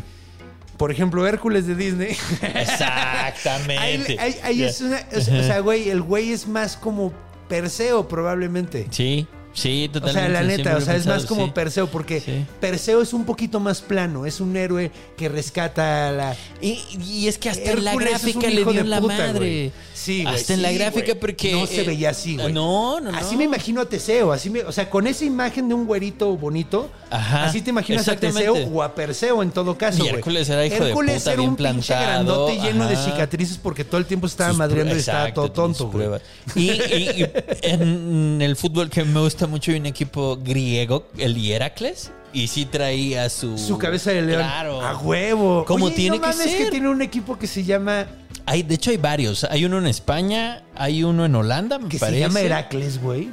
[0.81, 2.17] por ejemplo, Hércules de Disney.
[2.41, 3.77] Exactamente.
[3.79, 4.99] Ahí, ahí- ahí es una.
[5.15, 7.13] O sea, o sea, güey, el güey es más como
[7.47, 8.87] Perseo, probablemente.
[8.89, 9.27] Sí.
[9.53, 10.19] Sí, O totalmente.
[10.21, 11.51] sea, la neta, o sea, es más como sí.
[11.53, 12.45] Perseo, porque Sí.
[12.59, 16.35] Perseo es un poquito más plano, es un héroe que rescata a la...
[16.61, 19.01] Y, y es que hasta en la Hércules es un gráfica le dio de la
[19.01, 19.33] puta, madre.
[19.39, 19.71] güey.
[19.93, 21.19] Sí, Hasta en la sí, gráfica güey.
[21.19, 21.51] porque...
[21.51, 22.51] No se eh, veía así, güey.
[22.53, 23.17] No, no, no.
[23.17, 26.35] Así me imagino a Teseo, así me, o sea, con esa imagen de un güerito
[26.37, 28.15] bonito, Ajá, así te imaginas a.
[28.15, 30.07] Teseo o a Perseo en todo caso, Y.
[30.07, 32.05] Hércules era hijo de Hércules puta, era bien un pinche plantado,
[32.47, 33.05] grandote lleno de ajá.
[33.11, 36.07] cicatrices porque todo el tiempo se estaba madreando y estaba todo tonto, güey.
[36.55, 37.25] y- y
[37.61, 42.65] en el fútbol que me gusta mucho hay un equipo griego, el Heracles, y sí
[42.65, 43.57] traía su...
[43.57, 44.41] Su cabeza de león.
[44.43, 44.81] Claro.
[44.81, 45.65] A huevo.
[45.65, 46.57] Como Oye, tiene no que ser.
[46.65, 48.07] que tiene un equipo que se llama
[48.45, 49.43] Hay, de hecho hay varios.
[49.45, 52.17] Hay uno en España, hay uno en Holanda, me que parece.
[52.19, 53.29] se llama Heracles, güey.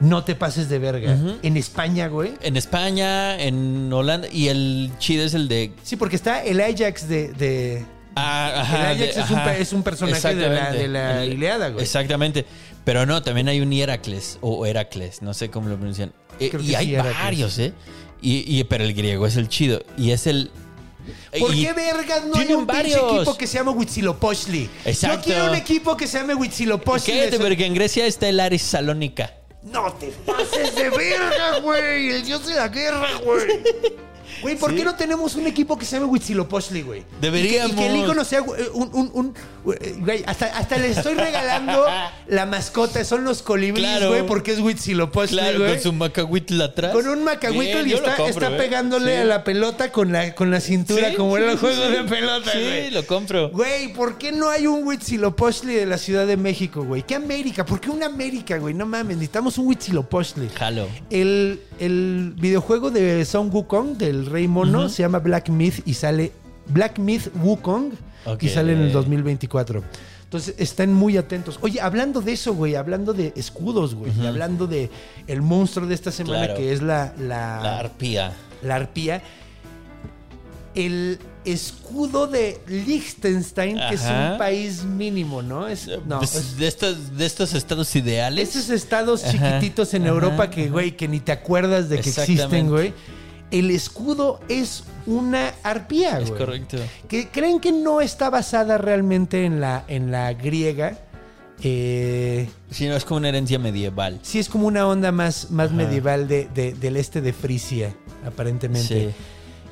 [0.00, 1.16] No te pases de verga.
[1.42, 2.34] En España, güey.
[2.42, 5.72] En España, en Holanda, y el chido es el de...
[5.84, 7.84] Sí, porque está el Ajax de, de-
[8.16, 9.44] Ah, ajá, El Ajax de- es un ajá.
[9.52, 11.82] pe- es un personaje de la- de la Ilíada, güey.
[11.84, 12.44] Exactamente.
[12.84, 16.12] Pero no, también hay un Heracles o Heracles, no sé cómo lo pronuncian.
[16.38, 17.18] Eh, y sí, hay Heracles.
[17.18, 17.72] varios, ¿eh?
[18.20, 19.82] Y, y- pero el griego es el chido.
[19.96, 20.50] Y es el.
[21.38, 23.12] ¿Por y- qué vergas no hay un pinche varios.
[23.16, 24.70] equipo que se llama Huitzilopochtli?
[24.84, 25.16] Exacto.
[25.18, 27.18] Yo quiero un equipo que se llame Huitzilopochtli.
[27.18, 29.32] Eso- porque en Grecia está el Aris Salónica.
[29.64, 32.10] No te pases de verga, güey.
[32.10, 33.46] El dios de la guerra, güey.
[34.44, 34.76] Güey, ¿por Sí.
[34.76, 37.02] qué no tenemos un equipo que se llame Huitzilopochtli, güey?
[37.20, 37.72] Deberíamos.
[37.72, 38.90] Y que, y que el icono sea un...
[38.92, 39.34] un, un-
[39.64, 41.86] güey, hasta, hasta le estoy regalando
[42.28, 43.02] la mascota.
[43.04, 44.08] Son los colibríes, Claro.
[44.10, 45.70] güey, porque es Huitzilopochtli, Claro, güey.
[45.72, 46.92] con su macahuitl atrás.
[46.92, 48.58] Con un macahuito Bien, y está, compro, está ¿eh?
[48.58, 49.20] pegándole Sí.
[49.22, 52.50] a la pelota con la, con la cintura, Sí, como en los juegos de pelota,
[52.52, 52.84] güey.
[52.88, 53.50] Sí, lo compro.
[53.50, 57.02] Güey, ¿por qué no hay un Huitzilopochtli de la Ciudad de México, güey?
[57.02, 57.64] ¿Qué América?
[57.64, 58.74] ¿Por qué una América, güey?
[58.74, 60.48] No mames, necesitamos un Huitzilopochtli.
[60.54, 60.88] Jalo.
[61.10, 66.32] El, el videojuego de Son Wukong, del Rey Mono, se llama Black Myth y sale
[66.66, 67.92] Black Myth Wukong
[68.40, 69.82] y sale en el 2024.
[70.24, 71.58] Entonces están muy atentos.
[71.62, 74.90] Oye, hablando de eso, güey, hablando de escudos, güey, y hablando de
[75.28, 76.56] el monstruo de esta semana Claro.
[76.56, 78.32] que es la, la, La arpía.
[78.62, 79.22] la arpía,
[80.74, 85.68] el escudo de Liechtenstein, que es un país mínimo, ¿no?
[85.68, 88.48] Es, no, Pues, es- de, estos, de estos estados ideales.
[88.56, 89.30] esos estados Ajá,
[89.60, 92.92] chiquititos en ajá, Europa que, güey, que ni te acuerdas de que existen, güey.
[93.58, 96.38] El escudo es una arpía, Es güey.
[96.40, 96.76] correcto.
[97.08, 100.98] Que creen que no está basada realmente en la, en la griega.
[101.62, 104.18] Eh, Si no, es como una herencia medieval.
[104.22, 105.76] sí, es como una onda más, más Ajá.
[105.76, 107.94] medieval de, de- del este de Frisia,
[108.26, 109.10] aparentemente.
[109.10, 109.14] Sí.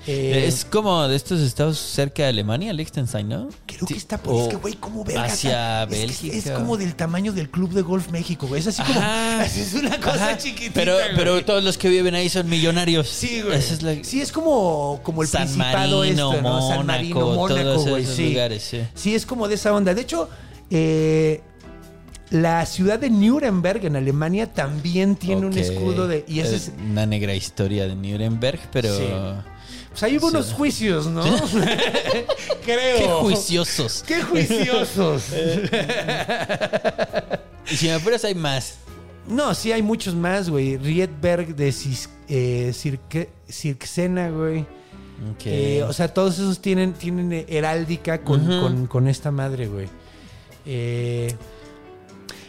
[0.06, 3.48] Eh, es como de estos estados cerca de Alemania, Liechtenstein, ¿no?
[3.66, 4.34] Creo que está por.
[4.42, 5.24] Es que, güey, como verga.
[5.24, 6.36] Hacia es que Bélgica.
[6.36, 8.60] Es, como del tamaño del Club de Golf México, güey.
[8.60, 8.98] Es así como.
[8.98, 9.44] Ajá.
[9.46, 10.38] Es una cosa Ajá.
[10.38, 10.72] chiquitita.
[10.74, 11.16] Pero, güey.
[11.16, 13.08] pero todos los que viven ahí son millonarios.
[13.08, 13.56] Sí, güey.
[13.58, 16.68] Esa es la- Sí, es como, como el San Principado Marino, este, ¿no?
[16.68, 18.02] San Marino, Mónaco, todos güey.
[18.02, 18.30] esos Sí.
[18.30, 18.80] lugares, sí.
[18.94, 19.94] Sí, es como de esa onda.
[19.94, 20.28] De hecho,
[20.70, 21.42] eh,
[22.30, 26.24] la ciudad de Nuremberg en Alemania también tiene un escudo de.
[26.26, 26.72] Y ese es.
[26.90, 28.96] Una negra historia de Nuremberg, pero...
[28.96, 29.04] Sí.
[29.92, 31.22] Pues ahí hubo unos juicios, ¿no?
[32.64, 32.98] Creo.
[32.98, 34.04] Qué juiciosos.
[34.06, 35.24] Qué juiciosos.
[37.70, 38.74] Y si me apuras hay más.
[39.28, 40.76] No, sí hay muchos más, güey.
[40.76, 44.60] Riedberg de Cis- eh, Cirque- Cirksena, güey.
[45.32, 45.46] Ok.
[45.46, 49.86] Eh, o sea, todos esos tienen, tienen heráldica con, con- con esta madre, güey.
[50.66, 51.34] Eh,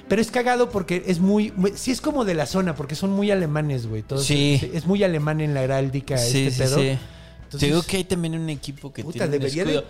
[0.10, 3.12] pero es cagado porque es muy, muy- Sí, es como de la zona, porque son
[3.12, 4.02] muy alemanes, güey.
[4.02, 4.72] todos- Sí.
[4.74, 6.80] Es muy alemán en la heráldica sí, este sí, pedo.
[6.80, 6.98] sí.
[7.54, 9.84] Entonces- Te digo que hay también un equipo que Puta, tiene un de-.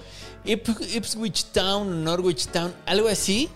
[0.46, 3.50] Ip- Ipswich Town, Norwich Town, algo así.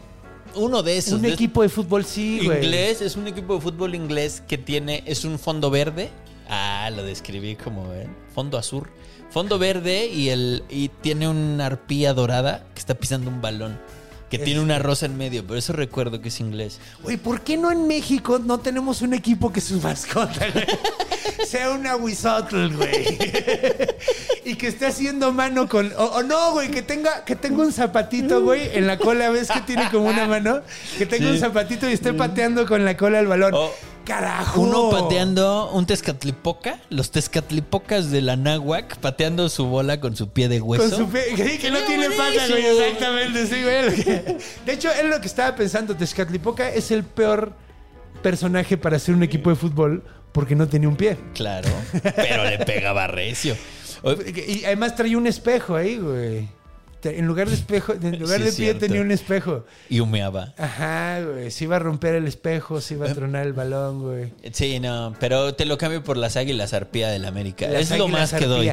[0.55, 1.13] Uno de esos.
[1.15, 2.63] Un de- equipo de fútbol, sí, güey.
[2.63, 6.09] inglés, es un equipo de fútbol inglés que tiene, es un fondo verde.
[6.49, 8.15] Ah, lo describí como ¿ven?
[8.33, 8.87] fondo azul.
[9.29, 13.77] Fondo verde y el y tiene una arpía dorada que está pisando un balón.
[14.29, 16.79] Que tiene una rosa en medio, pero eso recuerdo que es inglés.
[17.01, 20.65] Güey, ¿por qué no en México no tenemos un equipo que su mascota güey,
[21.47, 23.17] sea una Wizotl, güey?
[24.45, 25.93] y que esté haciendo mano con.
[25.97, 29.29] O, o no, güey, que tenga, que tenga un zapatito, güey, en la cola.
[29.29, 30.61] ¿Ves que tiene como una mano?
[30.97, 31.33] Que tenga Sí.
[31.33, 33.53] un zapatito y esté pateando con la cola el balón.
[33.53, 33.71] O
[34.07, 34.61] ¡Carajo!
[34.61, 40.47] Uno pateando un tezcatlipoca, los tezcatlipocas de la náhuac pateando su bola con su pie
[40.47, 40.95] de hueso.
[40.95, 42.65] Con su sí, que no tiene pata, güey.
[42.65, 44.25] Exactamente, sí, güey.
[44.65, 45.93] De hecho, es lo que estaba pensando.
[45.93, 47.51] Tezcatlipoca es el peor
[48.21, 51.17] personaje para hacer un equipo de fútbol porque no tenía un pie.
[51.33, 51.67] Claro,
[52.15, 53.57] pero le pegaba recio.
[54.03, 56.47] Y además traía un espejo ahí, güey.
[57.03, 58.79] En lugar de espejo, en lugar Sí, de pie cierto.
[58.79, 59.65] tenía un espejo.
[59.89, 60.53] Y humeaba.
[60.57, 61.51] Ajá, güey.
[61.51, 62.97] Se iba a romper el espejo, se Eh.
[62.97, 64.33] iba a tronar el balón, güey.
[64.51, 67.67] Sí, no, pero te lo cambio por las águilas arpía del América.
[67.67, 68.71] Las es lo más que doy.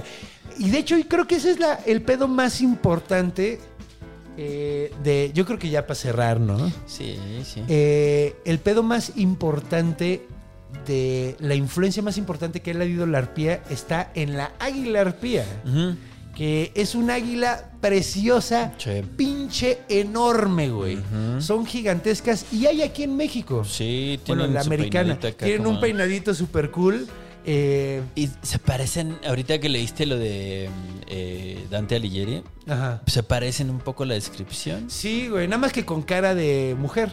[0.59, 3.61] Y de hecho, creo que ese es la, el pedo más importante
[4.37, 5.31] eh, de.
[5.35, 6.71] Yo creo que ya para cerrar, ¿no?
[6.87, 7.63] Sí, sí.
[7.69, 10.27] Eh, el pedo más importante
[10.87, 15.45] de la influencia más importante que ha leído la arpía está en la águila arpía,
[15.65, 15.95] Ujú.
[16.35, 18.73] Que es un águila preciosa,
[19.17, 20.99] pinche enorme, güey.
[21.39, 23.65] Son gigantescas y hay aquí en México.
[23.65, 25.19] Sí, bueno, tienen la su americana.
[25.19, 27.07] Tienen como- un peinadito súper cool.
[27.47, 30.71] eh, Y se parecen, ahorita que leíste lo de
[31.09, 33.03] eh, Dante Alighieri, ajá.
[33.07, 34.91] se parecen un poco la descripción.
[34.91, 37.13] Sí, güey, nada más que con cara de mujer.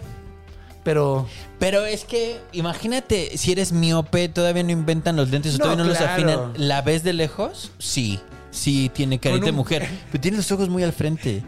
[0.83, 1.27] Pero
[1.59, 5.83] Pero es que, imagínate, si eres miope, todavía no inventan los lentes o No, todavía
[5.83, 6.05] no claro.
[6.05, 6.53] los afinan.
[6.67, 7.71] ¿La ves de lejos?
[7.77, 8.19] Sí.
[8.51, 9.87] Sí, tiene carita de un- mujer.
[10.11, 11.43] Pero tiene los ojos muy al frente.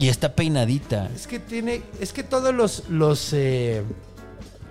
[0.00, 1.08] Y está peinadita.
[1.14, 3.82] es que tiene, es que todos los, los, eh,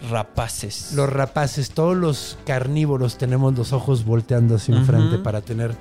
[0.09, 0.93] Rapaces.
[0.93, 5.75] los rapaces, todos los carnívoros tenemos los ojos volteando hacia enfrente para tener,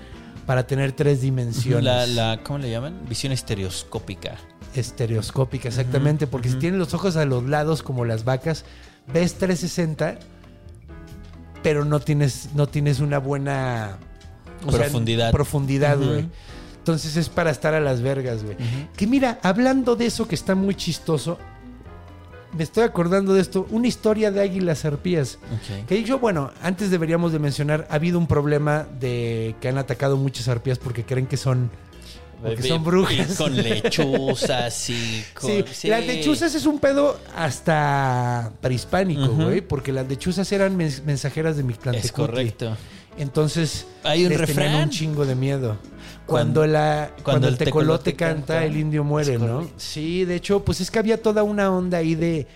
[0.47, 1.85] para tener tres dimensiones.
[1.85, 2.99] la, la, ¿Cómo le llaman?
[3.09, 4.37] Visión estereoscópica.
[4.75, 8.65] estereoscópica, exactamente, porque si tienes los ojos a los lados como las vacas,
[9.13, 10.19] ves 360,
[11.63, 13.99] pero no tienes, no tienes una buena
[14.65, 15.31] o sea, Profundidad.
[15.33, 16.27] profundidad, güey.
[16.79, 18.57] Entonces es para estar a las vergas, güey.
[18.97, 21.37] Que mira, hablando de eso que está muy chistoso,
[22.57, 25.39] me estoy acordando de esto, una historia de águilas arpías.
[25.89, 30.17] Que yo, bueno, antes deberíamos de mencionar, ha habido un problema de que han atacado
[30.17, 31.71] muchas arpías porque creen que son,
[32.41, 33.33] porque son brujas.
[33.33, 35.51] Y con lechuzas y con...
[35.51, 35.89] Sí, sí.
[35.89, 41.63] las lechuzas es un pedo hasta prehispánico, güey, porque las lechuzas eran mens- mensajeras de
[41.65, 42.07] Mictlantecutli.
[42.07, 42.77] Es correcto.
[43.19, 44.83] Entonces, Hay un les tenían refrán.
[44.85, 45.79] un chingo de miedo.
[46.27, 49.69] Cuando- Cuando, la, cuando, el tecolote, canta, canta, el indio muere, ¿no?
[49.77, 52.47] Sí, de hecho, pues es que había toda una onda ahí de.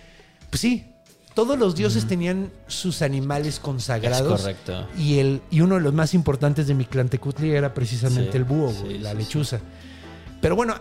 [0.51, 0.87] Pues sí,
[1.35, 4.41] todos los dioses tenían sus animales consagrados.
[4.41, 4.89] Es correcto.
[4.99, 8.73] Y, el, y uno de los más importantes de Mictlantecutli era precisamente Sí, el búho,
[8.73, 9.61] sí, la sí, lechuza.
[10.43, 10.75] Pero bueno,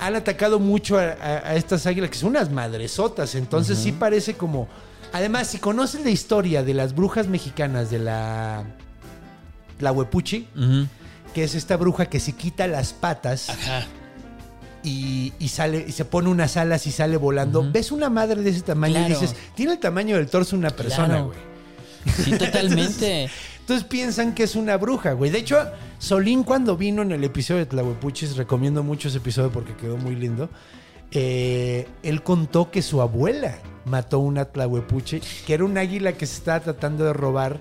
[0.00, 3.34] han atacado mucho a, a- a estas águilas, que son unas madresotas.
[3.34, 4.68] Entonces sí parece como...
[5.12, 8.64] Además, si conoces la historia de las brujas mexicanas de la...
[9.80, 10.86] La huepuchi, Ujú.
[11.34, 13.86] que es esta bruja que se quita las patas Ajá.
[14.82, 17.68] y, y sale y se pone unas alas y sale volando.
[17.70, 19.08] Ves una madre de ese tamaño Claro.
[19.08, 21.26] y dices, tiene el tamaño del torso de una persona, Claro.
[21.26, 21.38] güey.
[22.24, 23.28] Sí, totalmente.
[23.60, 25.30] Entonces piensan que es una bruja, güey.
[25.30, 25.58] De hecho,
[25.98, 30.14] Solín cuando vino en el episodio de Tlahuepuchis, recomiendo mucho ese episodio porque quedó muy
[30.16, 30.48] lindo,
[31.10, 36.34] eh, él contó que su abuela mató una Tlahuepuche, que era un águila que se
[36.36, 37.60] estaba tratando de robar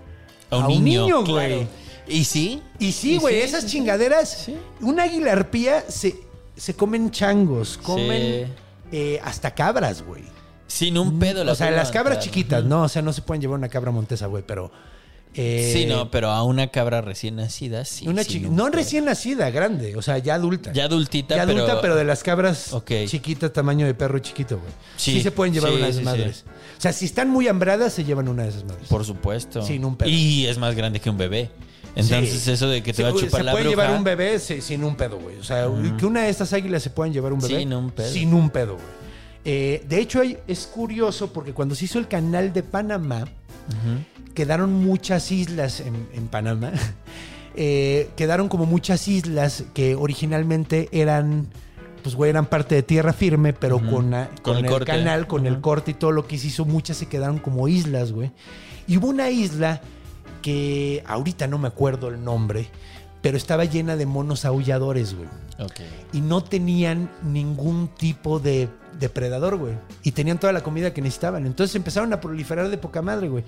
[0.49, 1.25] A un, niño, güey.
[1.25, 1.67] claro.
[2.09, 2.61] ¿Y sí?
[2.79, 3.77] Y sí, güey, esas sí, sí.
[3.77, 4.55] chingaderas, Sí.
[4.81, 6.15] un águila arpía se,
[6.55, 8.51] se comen changos, comen Sí.
[8.91, 10.23] eh, hasta cabras, güey.
[10.67, 11.43] Sin un pedo.
[11.43, 12.83] la O sea, las cabras chiquitas, ¿no?
[12.83, 14.69] O sea, no se pueden llevar una cabra montesa, güey, pero...
[15.33, 18.07] eh, Sí, no, pero a una cabra recién nacida, sí.
[18.07, 20.73] Una un no recién nacida, grande, o sea, ya adulta.
[20.73, 21.95] Ya adultita, Ya adulta, pero, pero...
[21.95, 22.75] de las cabras
[23.07, 24.71] chiquitas, tamaño de perro chiquito, güey.
[24.97, 26.45] Sí, Sí, se pueden llevar sí, una de esas sí, madres.
[26.77, 28.87] O sea, si están muy hambradas, se llevan una de esas madres.
[28.89, 29.61] Por supuesto.
[29.61, 30.09] Sin un pedo.
[30.09, 31.49] Y es más grande que un bebé.
[31.95, 32.51] Entonces, Sí.
[32.51, 33.81] eso de que te Sí, va a chupar se la puede bruja...
[33.83, 35.37] llevar un bebé sin un pedo, güey.
[35.39, 35.67] O sea,
[35.97, 38.11] que una de estas águilas se puedan llevar un bebé Sin un pedo.
[38.11, 38.85] sin un pedo, güey.
[39.45, 43.25] Eh, de hecho, es curioso porque cuando se hizo el canal de Panamá,
[44.33, 46.71] quedaron muchas islas en, en Panamá.
[47.59, 51.47] Eh, quedaron como muchas islas que originalmente eran,
[52.03, 55.59] pues güey, eran parte de tierra firme, pero con, Con con el canal, con el
[55.59, 58.29] corte y todo lo que se hizo, muchas se quedaron como islas, güey.
[58.85, 59.81] Y hubo una isla
[60.47, 62.69] que ahorita no me acuerdo el nombre,
[63.21, 65.27] pero estaba llena de monos aulladores, güey
[65.59, 65.81] Ok.
[66.13, 69.73] y no tenían ningún tipo de depredador, güey.
[70.03, 71.45] Y tenían toda la comida que necesitaban.
[71.45, 73.43] Entonces empezaron a proliferar de poca madre, güey.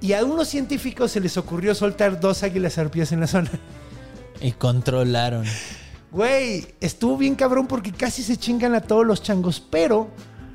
[0.00, 3.50] Y a unos científicos se les ocurrió soltar dos águilas arpías en la zona.
[4.40, 5.44] Y controlaron.
[6.10, 10.08] Güey, estuvo bien cabrón porque casi se chingan a todos los changos, pero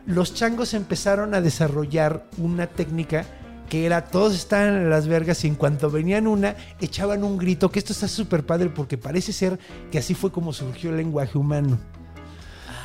[0.05, 3.25] los changos empezaron a desarrollar una técnica
[3.69, 7.69] que era todos estaban en las vergas y en cuanto venían una echaban un grito,
[7.69, 9.59] que esto está súper padre porque parece ser
[9.91, 11.77] que así fue como surgió el lenguaje humano.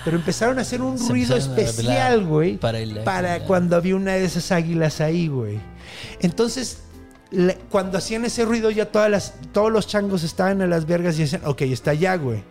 [0.04, 4.50] Pero empezaron a hacer un Se ruido especial, güey, para cuando había una de esas
[4.50, 5.60] águilas ahí, güey.
[6.20, 6.78] Entonces,
[7.70, 11.22] cuando hacían ese ruido ya todas las, todos los changos estaban a las vergas y
[11.22, 12.42] decían, ok, está ya, güey.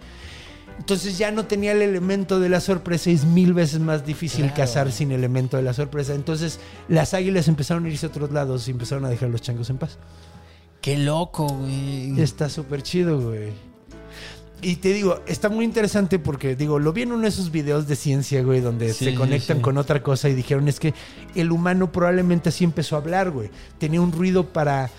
[0.81, 4.55] Entonces ya no tenía el elemento de la sorpresa es mil veces más difícil Claro.
[4.55, 6.15] cazar sin elemento de la sorpresa.
[6.15, 9.41] Entonces las águilas empezaron a irse a otros lados y empezaron a dejar a los
[9.43, 9.99] changos en paz.
[10.81, 12.19] Qué loco, güey.
[12.19, 13.49] Está súper chido, güey.
[14.63, 17.87] Y te digo, está muy interesante porque, digo, lo vi en uno de esos videos
[17.87, 19.61] de ciencia, güey, donde Sí, se conectan sí.
[19.61, 20.95] con otra cosa y dijeron, es que
[21.35, 23.51] el humano probablemente así empezó a hablar, güey.
[23.77, 24.89] Tenía un ruido para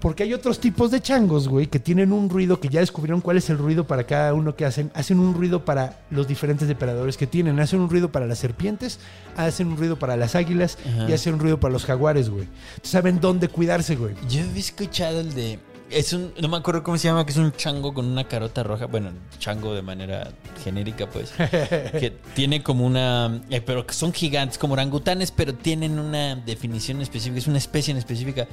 [0.00, 3.36] Porque hay otros tipos de changos, güey, que tienen un ruido que ya descubrieron cuál
[3.36, 4.90] es el ruido para cada uno que hacen.
[4.94, 7.60] Hacen un ruido para los diferentes depredadores que tienen.
[7.60, 8.98] Hacen un ruido para las serpientes,
[9.36, 11.08] hacen un ruido para las águilas Ajá.
[11.08, 12.48] y hacen un ruido para los jaguares, güey.
[12.82, 14.14] Saben dónde cuidarse, güey.
[14.28, 15.58] Yo había escuchado el de.
[15.90, 16.32] Es un.
[16.40, 18.86] No me acuerdo cómo se llama, que es un chango con una carota roja.
[18.86, 20.30] Bueno, chango de manera
[20.62, 21.32] genérica, pues.
[21.36, 23.42] que tiene como una.
[23.50, 27.38] eh, pero que son gigantes, como orangutanes, pero tienen una definición específica.
[27.38, 28.46] Es una especie en específica.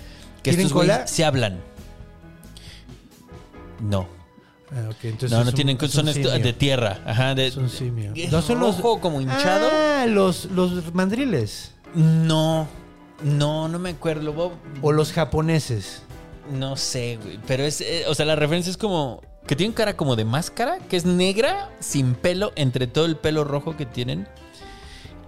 [0.43, 1.07] Que ¿Tienen estos cola?
[1.07, 1.59] se hablan.
[3.81, 4.07] No.
[4.71, 5.77] Ah, ok, entonces no, no un- tienen.
[5.81, 6.99] es son de tierra.
[7.05, 7.35] Ajá.
[7.35, 8.11] De, Es un simio.
[8.15, 9.69] ¿Es ¿No son los- rojo como hinchado?
[9.71, 11.71] Ah, los, los mandriles.
[11.95, 12.67] No.
[13.23, 14.33] No, no me acuerdo.
[14.33, 16.01] Voy- O los japoneses.
[16.51, 17.39] No sé, güey.
[17.47, 17.81] Pero es.
[17.81, 19.21] eh, o sea, la referencia es como.
[19.47, 23.45] Que tienen cara como de máscara, que es negra, sin pelo, entre todo el pelo
[23.45, 24.27] rojo que tienen.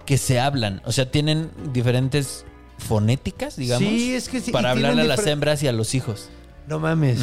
[0.04, 0.82] Que se hablan.
[0.84, 2.44] O sea, tienen diferentes
[2.80, 3.88] fonéticas, digamos.
[3.88, 6.28] Sí, es que sí, Para hablarle a las hembras y a los hijos.
[6.66, 7.20] No mames.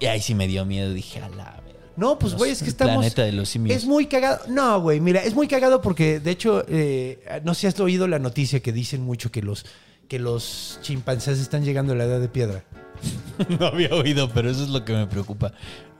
[0.00, 0.92] Y ahí sí me dio miedo.
[0.92, 1.60] Dije, a la.
[1.96, 2.96] No, pues güey, es que estamos.
[2.96, 3.76] planeta de los simios.
[3.76, 4.40] Es muy cagado.
[4.48, 8.08] No, güey, mira, es muy cagado porque, de hecho, eh, no sé si has oído
[8.08, 9.64] la noticia que dicen mucho que los,
[10.08, 12.64] que los chimpancés están llegando a la edad de piedra.
[13.58, 15.52] no había oído, pero eso es lo que me preocupa.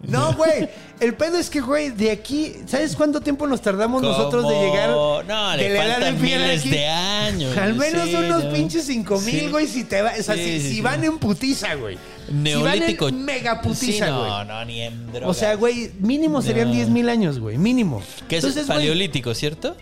[0.02, 0.68] No, güey.
[1.00, 4.90] El pedo es que, güey, de aquí, ¿sabes cuánto tiempo nos tardamos nosotros de llegar
[4.90, 6.70] No, le de faltan piedra miles aquí?
[6.70, 7.56] de años.
[7.56, 8.52] Al menos Sí, unos no.
[8.52, 9.48] pinches cinco mil, Sí.
[9.48, 11.96] güey, si te va, o sea, Sí, si, van en putiza, güey.
[12.30, 13.08] Neolítico.
[13.08, 14.30] Si van en mega putiza, Sí, güey.
[14.30, 15.28] no, no, ni en droga.
[15.28, 16.74] O sea, güey, mínimo serían No.
[16.74, 18.02] 10 mil años, güey, mínimo.
[18.28, 19.76] Que es Entonces, güey, paleolítico, ¿cierto?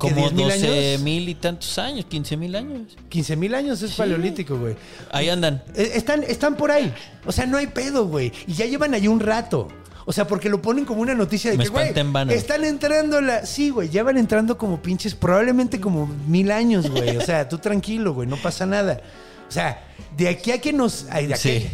[0.00, 1.02] ¿Que Como 10.000 12 años?
[1.02, 2.96] mil y tantos años, 15 mil años.
[3.08, 3.96] 15 mil años es Sí.
[3.98, 4.74] paleolítico, güey.
[5.12, 5.62] Ahí andan.
[5.74, 6.92] Eh, Están, están por ahí.
[7.26, 8.32] O sea, no hay pedo, güey.
[8.46, 9.68] Y ya llevan ahí un rato.
[10.06, 13.20] O sea, porque lo ponen como una noticia de Me que, güey, en están entrando
[13.20, 13.44] la...
[13.46, 17.16] Sí, güey, ya van entrando como pinches, probablemente como mil años, güey.
[17.16, 19.00] O sea, tú tranquilo, güey, no pasa nada.
[19.48, 19.84] O sea,
[20.16, 21.06] de aquí a que nos...
[21.10, 21.66] ay, de aquí- Sí.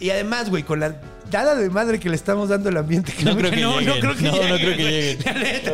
[0.00, 1.00] Y además, güey, con la
[1.30, 3.12] dada de madre que le estamos dando al ambiente...
[3.22, 4.92] No creo que no, no creo que No, no lleguen, creo que güey.
[4.92, 5.18] lleguen.
[5.24, 5.72] La neta.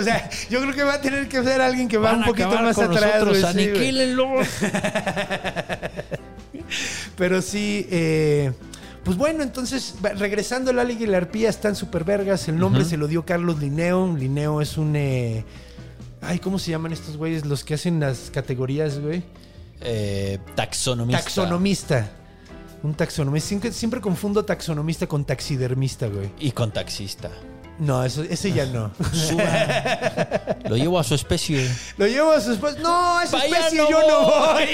[0.00, 2.26] O sea, yo creo que va a tener que ser alguien que va Van un
[2.26, 4.46] poquito más con atrás, nosotros, aniquílenlos.
[7.16, 8.52] Pero sí, eh,
[9.04, 12.48] pues bueno, entonces, regresando, la Liga y la Arpía están súper vergas.
[12.48, 14.14] El nombre se lo dio Carlos Linneo.
[14.16, 14.94] Linneo es un...
[14.96, 15.44] eh,
[16.20, 17.46] ay, ¿cómo se llaman estos güeyes?
[17.46, 19.22] Los que hacen las categorías, güey.
[19.80, 21.22] Eh, taxonomista.
[21.22, 22.10] Taxonomista.
[22.82, 23.48] Un taxonomista.
[23.48, 26.30] Siempre, siempre confundo taxonomista con taxidermista, güey.
[26.38, 27.30] Y con taxista.
[27.78, 28.90] No, eso, ese ya no.
[29.12, 30.56] Suba.
[30.68, 31.70] Lo llevo a su especie.
[31.96, 32.76] Lo llevo a su esposa.
[32.80, 34.68] No, a allá especie no yo no voy.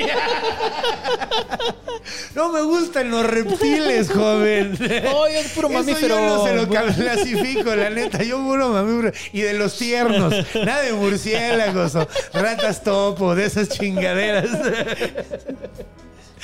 [2.34, 4.78] no me gustan los reptiles, joven.
[4.80, 5.98] Ay, es puro Eso.
[6.00, 8.22] Yo no se lo clasifico, la neta.
[8.22, 9.12] Yo puro mamífero.
[9.34, 10.34] Y de los tiernos.
[10.54, 14.48] Nada de murciélagos o ratas topo, de esas chingaderas.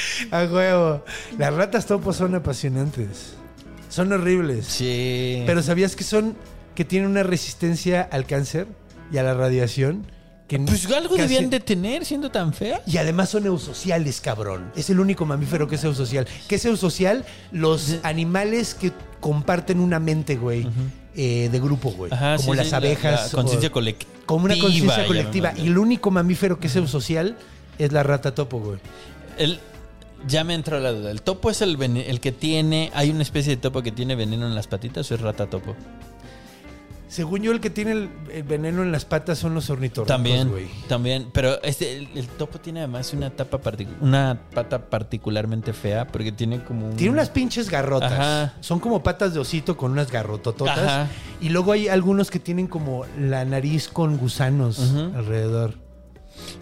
[0.31, 1.05] A huevo.
[1.39, 3.35] Las ratas topo son apasionantes.
[3.89, 4.67] Son horribles.
[4.67, 5.43] Sí.
[5.47, 6.37] Pero ¿sabías que son
[6.75, 8.67] que tienen una resistencia al cáncer
[9.13, 10.07] y a la radiación?
[10.47, 12.83] Que Pues algo casi- debían de tener siendo tan fea.
[12.87, 14.73] Y además son eusociales, cabrón.
[14.75, 16.27] Es el único mamífero que es eusocial.
[16.49, 17.25] ¿Qué es eusocial?
[17.53, 18.91] Los animales que
[19.21, 20.67] comparten una mente, güey.
[21.17, 22.13] eh, de grupo, güey.
[22.13, 23.33] Ajá, como sí, las sí, abejas.
[23.33, 24.11] la conciencia o- colectiva.
[24.27, 25.53] Como una conciencia colectiva.
[25.57, 27.37] Y el único mamífero que es eusocial
[27.79, 28.79] es la rata topo, güey.
[29.37, 29.59] El,
[30.27, 31.11] ya me entró la duda.
[31.11, 32.91] ¿El topo es el, vene- el que tiene...
[32.95, 35.75] ¿Hay una especie de topo que tiene veneno en las patitas o es rata topo?
[37.09, 40.49] Según yo, el que tiene el, el veneno en las patas son los ornitorrincos, También,
[40.49, 40.69] güey.
[40.87, 41.27] también.
[41.33, 43.61] Pero este, el, el topo tiene además una, tapa
[44.01, 46.95] una pata particularmente fea porque tiene como un...
[46.97, 48.13] Tiene unas pinches garrotas.
[48.13, 48.55] Ajá.
[48.61, 50.79] Son como patas de osito con unas garrotototas.
[50.79, 51.09] Ajá.
[51.41, 55.75] Y luego hay algunos que tienen como la nariz con gusanos alrededor.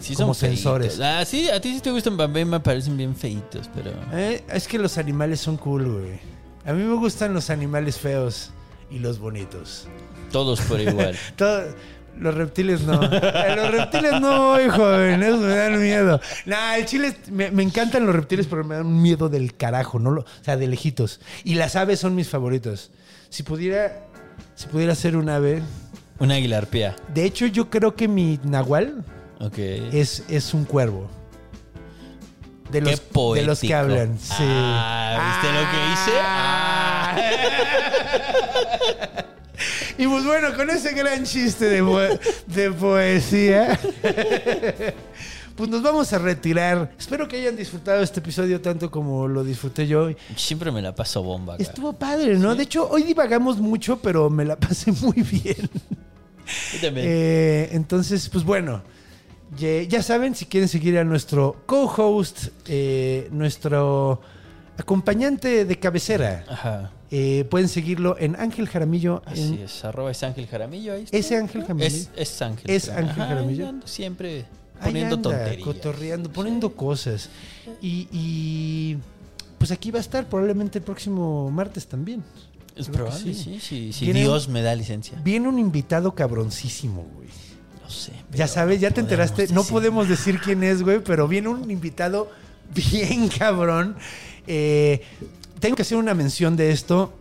[0.01, 0.61] Sí, como son feitos.
[0.63, 1.01] sensores.
[1.01, 3.91] Ah, sí, a ti sí te gustan, mí me parecen bien feitos, pero...
[4.13, 6.21] Eh, es que los animales son cool, güey.
[6.65, 8.51] A mí me gustan los animales feos
[8.91, 9.87] y los bonitos.
[10.33, 11.17] Todos por igual.
[11.37, 11.65] Todo-
[12.19, 13.01] los reptiles no.
[13.01, 15.23] A los reptiles no voy, joven.
[15.23, 16.21] Esos me dan miedo.
[16.47, 17.17] Nah, el chile...
[17.31, 20.01] Me, me encantan los reptiles, pero me dan un miedo del carajo.
[20.01, 20.11] ¿no?
[20.11, 21.21] lo- O sea, de lejitos.
[21.45, 22.91] Y las aves son mis favoritos.
[23.29, 24.05] Si pudiera...
[24.57, 25.63] Si pudiera ser un ave...
[26.19, 26.97] Una águila arpía.
[27.15, 29.05] De hecho, yo creo que mi nahual
[29.93, 31.09] Es, es un cuervo.
[32.71, 34.19] De los, Qué de los que hablan.
[34.19, 34.35] Sí.
[34.41, 36.13] Ah, ¿viste lo que hice?
[36.21, 37.17] Ah.
[39.99, 41.99] y pues bueno, con ese gran chiste de, po-
[42.47, 43.79] de poesía,
[45.57, 46.93] pues nos vamos a retirar.
[46.99, 50.11] Espero que hayan disfrutado este episodio tanto como lo disfruté yo.
[50.37, 51.57] Siempre me la paso bomba.
[51.59, 52.55] Estuvo padre, ¿no?
[52.55, 55.71] De hecho, hoy divagamos mucho, pero me la pasé muy bien.
[56.75, 57.07] Yo también.
[57.09, 58.83] Eh, entonces, pues bueno,
[59.57, 64.21] ya, saben, si quieren seguir a nuestro co-host, eh, nuestro
[64.77, 66.45] acompañante de cabecera.
[66.49, 66.93] Ajá.
[67.11, 69.23] Eh, pueden seguirlo en Ángel Jaramillo.
[69.25, 70.93] Así en es, arroba es Ángel Jaramillo.
[70.93, 71.17] Ahí está.
[71.17, 71.87] ese Ángel Jaramillo.
[71.87, 72.71] Es, es Ángel.
[72.71, 72.89] Es.
[72.91, 73.75] Ángel Ajá, Jaramillo.
[73.85, 74.45] siempre
[74.83, 75.65] poniendo anda, tonterías.
[75.65, 77.31] cotorreando, poniendo cosas.
[77.81, 78.99] Y, y,
[79.59, 82.23] pues aquí va a estar probablemente el próximo martes también.
[82.77, 83.59] Es Creo probable, sí.
[83.59, 83.93] sí, sí.
[83.93, 85.21] Si Dios me da licencia.
[85.25, 87.28] Viene un invitado cabroncísimo, güey.
[87.89, 88.13] No sé.
[88.33, 89.55] Ya sabes, ya te podemos enteraste.
[89.55, 92.31] No podemos decir quién es, güey, pero viene un invitado
[92.75, 93.97] bien cabrón.
[94.47, 95.01] Eh,
[95.59, 97.15] tengo que hacer una mención de esto.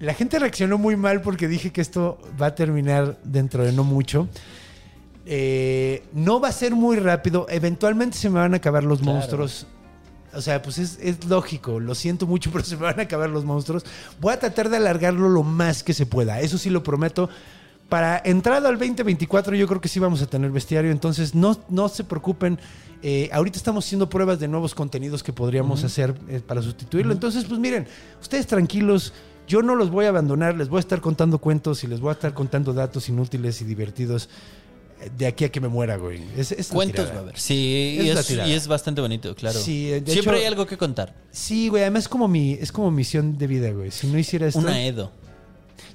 [0.00, 3.84] La gente reaccionó muy mal porque dije que esto va a terminar dentro de no
[3.84, 4.28] mucho.
[5.26, 7.46] Eh, no va a ser muy rápido.
[7.48, 9.14] Eventualmente se me van a acabar los Claro.
[9.14, 9.66] monstruos.
[10.34, 11.80] O sea, pues es, es lógico.
[11.80, 13.84] Lo siento mucho, pero se me van a acabar los monstruos.
[14.20, 16.40] Voy a tratar de alargarlo lo más que se pueda.
[16.42, 17.28] Eso sí lo prometo.
[17.88, 20.90] Para entrada al 2024 yo creo que sí vamos a tener bestiario.
[20.90, 22.58] Entonces no, no se preocupen.
[23.02, 27.12] Eh, ahorita estamos haciendo pruebas de nuevos contenidos que podríamos hacer eh, para sustituirlo.
[27.12, 27.86] Entonces, pues miren,
[28.20, 29.12] ustedes tranquilos.
[29.46, 30.56] Yo no los voy a abandonar.
[30.56, 33.64] Les voy a estar contando cuentos y les voy a estar contando datos inútiles y
[33.64, 34.28] divertidos
[35.00, 36.20] eh, de aquí a que me muera, güey.
[36.36, 37.38] Es, Cuentos va a haber.
[37.38, 38.48] Sí, Es y es, tirada.
[38.48, 39.58] y es bastante bonito, claro.
[39.58, 41.14] Sí, Siempre hecho- hay algo que contar.
[41.30, 41.84] Sí, güey.
[41.84, 43.90] Además es como mi, es como misión de vida, güey.
[43.90, 44.58] Si no hiciera esto...
[44.58, 45.10] Una Edo.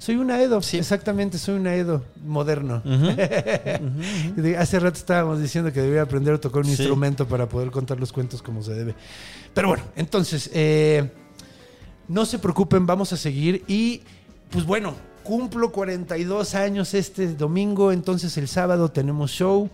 [0.04, 0.76] Soy una Edo, Sí.
[0.76, 2.82] exactamente, soy una Edo moderno.
[4.58, 6.72] Hace rato estábamos diciendo que debía aprender a tocar un Sí.
[6.72, 8.94] instrumento para poder contar los cuentos como se debe.
[9.54, 11.10] Pero bueno, entonces, eh,
[12.06, 13.64] no se preocupen, vamos a seguir.
[13.66, 14.02] Y
[14.50, 14.94] pues bueno,
[15.24, 19.70] cumplo 42 años este domingo, entonces el sábado tenemos show.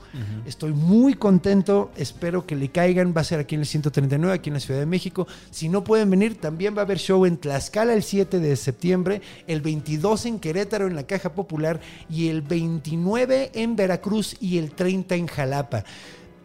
[0.47, 3.13] Estoy muy contento, espero que le caigan.
[3.15, 5.27] Va a ser aquí en el 139, aquí en la Ciudad de México.
[5.51, 9.21] Si no pueden venir, también va a haber show en Tlaxcala el 7 de septiembre,
[9.47, 14.71] el 22 en Querétaro en la Caja Popular y el 29 en Veracruz y el
[14.71, 15.85] 30 en Jalapa.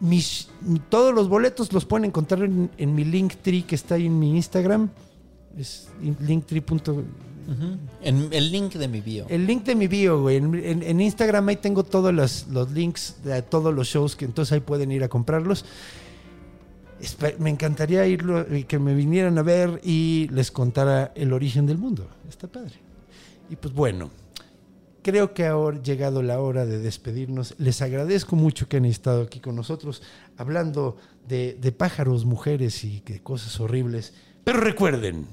[0.00, 0.48] Mis,
[0.90, 4.36] todos los boletos los pueden encontrar en, en mi Linktree que está ahí en mi
[4.36, 4.90] Instagram.
[5.56, 5.88] Es
[8.02, 9.26] En el link de mi bio.
[9.28, 10.36] El link de mi bio, güey.
[10.36, 14.24] En, en- en Instagram ahí tengo todos los, los links de todos los shows que
[14.24, 15.64] entonces ahí pueden ir a comprarlos.
[17.38, 21.76] Me encantaría irlo, y que me vinieran a ver y les contara el origen del
[21.78, 22.08] mundo.
[22.28, 22.72] Está padre.
[23.50, 24.10] Y pues bueno,
[25.02, 27.54] creo que ha llegado la hora de despedirnos.
[27.58, 30.02] Les agradezco mucho que han estado aquí con nosotros
[30.38, 30.96] hablando
[31.28, 34.14] de, de pájaros, mujeres y de cosas horribles.
[34.44, 35.26] Pero recuerden,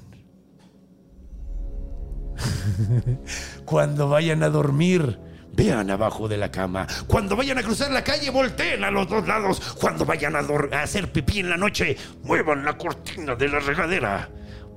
[3.64, 5.18] Cuando vayan a dormir,
[5.52, 6.86] vean abajo de la cama.
[7.06, 9.60] Cuando vayan a cruzar la calle, volteen a los dos lados.
[9.80, 10.40] Cuando vayan a,
[10.82, 14.28] hacer pipí en la noche, muevan la cortina de la regadera.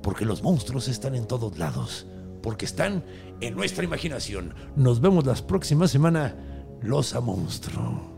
[0.02, 2.06] Porque los monstruos están en todos lados.
[2.42, 3.04] Porque están
[3.40, 4.54] en nuestra imaginación.
[4.76, 6.36] Nos vemos la próxima semana.
[6.80, 8.17] Los a monstruo.